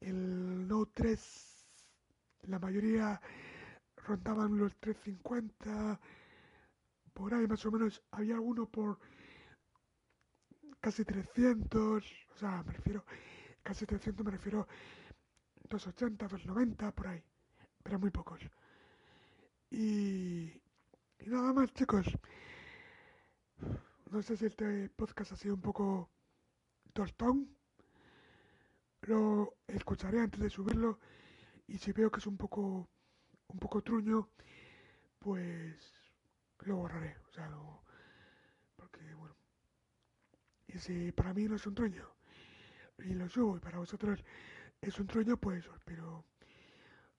El 0.00 0.68
Note 0.68 0.92
3, 0.94 1.66
la 2.42 2.58
mayoría 2.58 3.20
rondaban 3.96 4.58
los 4.58 4.76
350, 4.78 6.00
por 7.14 7.34
ahí 7.34 7.46
más 7.46 7.64
o 7.66 7.70
menos. 7.70 8.02
Había 8.10 8.34
alguno 8.34 8.66
por 8.66 8.98
casi 10.80 11.04
300, 11.04 12.04
o 12.34 12.38
sea, 12.38 12.62
me 12.64 12.72
refiero, 12.72 13.04
casi 13.62 13.86
300 13.86 14.24
me 14.26 14.32
refiero 14.32 14.66
280, 15.68 16.28
290, 16.28 16.92
por 16.92 17.08
ahí, 17.08 17.22
pero 17.82 17.98
muy 17.98 18.10
pocos. 18.10 18.40
Y, 19.70 20.52
y 21.20 21.26
nada 21.28 21.52
más, 21.52 21.72
chicos. 21.74 22.06
No 24.10 24.22
sé 24.22 24.36
si 24.36 24.46
este 24.46 24.88
podcast 24.90 25.32
ha 25.32 25.36
sido 25.36 25.54
un 25.54 25.60
poco 25.60 26.10
tostón 26.92 27.56
lo 29.02 29.56
escucharé 29.68 30.20
antes 30.20 30.40
de 30.40 30.50
subirlo 30.50 30.98
y 31.68 31.78
si 31.78 31.92
veo 31.92 32.10
que 32.10 32.18
es 32.18 32.26
un 32.26 32.36
poco 32.36 32.88
un 33.46 33.58
poco 33.58 33.82
truño, 33.82 34.28
pues 35.18 35.76
lo 36.60 36.76
borraré. 36.76 37.16
O 37.28 37.32
sea, 37.32 37.48
no, 37.48 37.82
porque 38.76 39.14
bueno. 39.14 39.36
Y 40.66 40.78
si 40.78 41.12
para 41.12 41.32
mí 41.32 41.44
no 41.44 41.54
es 41.56 41.66
un 41.66 41.74
truño 41.74 42.08
y 42.98 43.14
lo 43.14 43.28
subo 43.28 43.56
y 43.56 43.60
para 43.60 43.78
vosotros 43.78 44.24
es 44.80 44.98
un 44.98 45.06
truño, 45.06 45.36
pues 45.36 45.68
os 45.68 45.80
pido, 45.84 46.24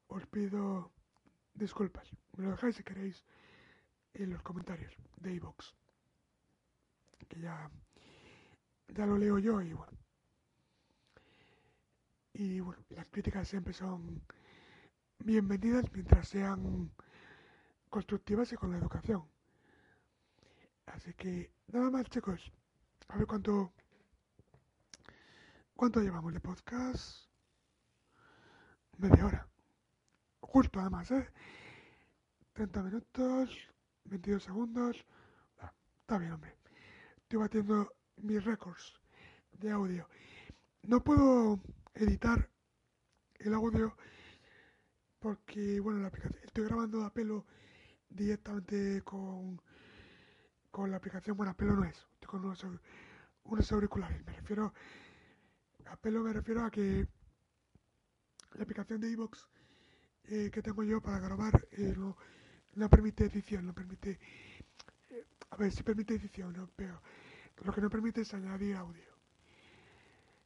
os 0.07 0.25
pido 0.27 0.91
disculpas. 1.53 2.11
Me 2.35 2.43
lo 2.43 2.51
dejáis 2.51 2.75
si 2.75 2.83
queréis 2.83 3.25
en 4.13 4.31
los 4.31 4.43
comentarios 4.43 4.93
de 5.17 5.33
iVoox. 5.35 5.80
Que 7.31 7.39
ya, 7.39 7.71
ya 8.89 9.05
lo 9.05 9.17
leo 9.17 9.39
yo 9.39 9.61
y 9.61 9.71
bueno. 9.71 9.97
Y 12.33 12.59
bueno, 12.59 12.83
las 12.89 13.07
críticas 13.07 13.47
siempre 13.47 13.73
son 13.73 14.21
bienvenidas 15.19 15.85
mientras 15.93 16.27
sean 16.27 16.91
constructivas 17.89 18.51
y 18.51 18.57
con 18.57 18.71
la 18.71 18.79
educación. 18.79 19.23
Así 20.87 21.13
que 21.13 21.53
nada 21.67 21.89
más 21.89 22.09
chicos. 22.09 22.51
A 23.07 23.17
ver 23.17 23.27
cuánto 23.27 23.71
cuánto 25.73 26.01
llevamos 26.01 26.33
de 26.33 26.41
podcast. 26.41 27.29
Media 28.97 29.25
hora. 29.25 29.47
Justo 30.41 30.81
además, 30.81 31.09
¿eh? 31.11 31.29
30 32.51 32.83
minutos, 32.83 33.49
22 34.03 34.43
segundos. 34.43 35.05
Ah, 35.59 35.71
está 36.01 36.17
bien, 36.17 36.33
hombre. 36.33 36.60
Estoy 37.31 37.43
batiendo 37.43 37.93
mis 38.17 38.43
récords 38.43 38.99
de 39.53 39.71
audio. 39.71 40.05
No 40.83 41.01
puedo 41.01 41.61
editar 41.93 42.49
el 43.35 43.53
audio 43.53 43.95
porque, 45.17 45.79
bueno, 45.79 46.01
la 46.01 46.09
aplicación, 46.09 46.43
estoy 46.43 46.65
grabando 46.65 47.05
a 47.05 47.13
pelo 47.13 47.45
directamente 48.09 49.01
con, 49.03 49.61
con 50.71 50.91
la 50.91 50.97
aplicación, 50.97 51.37
bueno, 51.37 51.53
a 51.53 51.55
pelo 51.55 51.73
no 51.73 51.85
es, 51.85 51.95
estoy 52.15 52.27
con 52.27 52.43
unos, 52.43 53.71
auriculares, 53.71 54.25
me 54.25 54.33
refiero, 54.33 54.73
a 55.85 55.95
pelo 55.95 56.23
me 56.23 56.33
refiero 56.33 56.65
a 56.65 56.69
que 56.69 57.07
la 58.55 58.63
aplicación 58.63 58.99
de 58.99 59.09
iVoox 59.09 59.47
eh, 60.25 60.51
que 60.51 60.61
tengo 60.61 60.83
yo 60.83 60.99
para 60.99 61.19
grabar 61.19 61.65
eh, 61.71 61.93
no, 61.95 62.17
no, 62.75 62.89
permite 62.89 63.23
edición, 63.23 63.67
no 63.67 63.73
permite, 63.73 64.19
eh, 65.11 65.25
a 65.49 65.55
ver, 65.55 65.71
si 65.71 65.81
permite 65.81 66.15
edición, 66.15 66.51
¿no? 66.51 66.69
pero 66.75 67.01
lo 67.63 67.73
que 67.73 67.81
no 67.81 67.89
permite 67.89 68.21
es 68.21 68.33
añadir 68.33 68.75
audio. 68.75 69.11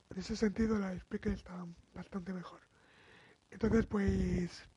En 0.09 0.19
ese 0.19 0.35
sentido 0.35 0.77
la 0.77 0.93
Speaker 0.93 1.33
está 1.33 1.65
bastante 1.93 2.33
mejor. 2.33 2.61
Entonces, 3.49 3.85
pues, 3.85 4.67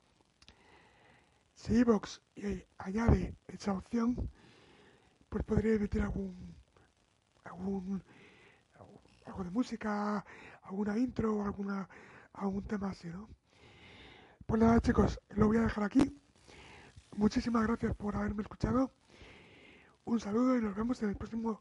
si 1.55 1.77
Evox 1.77 2.23
eh, 2.37 2.67
añade 2.79 3.37
esa 3.49 3.73
opción, 3.73 4.31
pues 5.29 5.45
podría 5.45 5.75
emitir 5.75 6.03
algún, 6.03 6.55
algún, 7.45 8.03
algo 9.27 9.45
de 9.45 9.51
música, 9.51 10.25
alguna 10.63 10.97
intro 10.97 11.45
alguna, 11.45 11.89
algún 12.35 12.65
tema 12.65 12.91
así, 12.91 13.09
¿no? 13.09 13.29
Pues 14.47 14.63
nada, 14.63 14.81
chicos, 14.81 15.21
lo 15.31 15.49
voy 15.49 15.59
a 15.59 15.63
dejar 15.63 15.85
aquí. 15.85 16.19
Muchísimas 17.17 17.67
gracias 17.67 17.95
por 17.97 18.17
haberme 18.17 18.43
escuchado. 18.43 18.93
Un 20.05 20.21
saludo 20.21 20.57
y 20.57 20.63
nos 20.63 20.75
vemos 20.75 21.03
en 21.03 21.11
el 21.11 21.17
próximo 21.17 21.61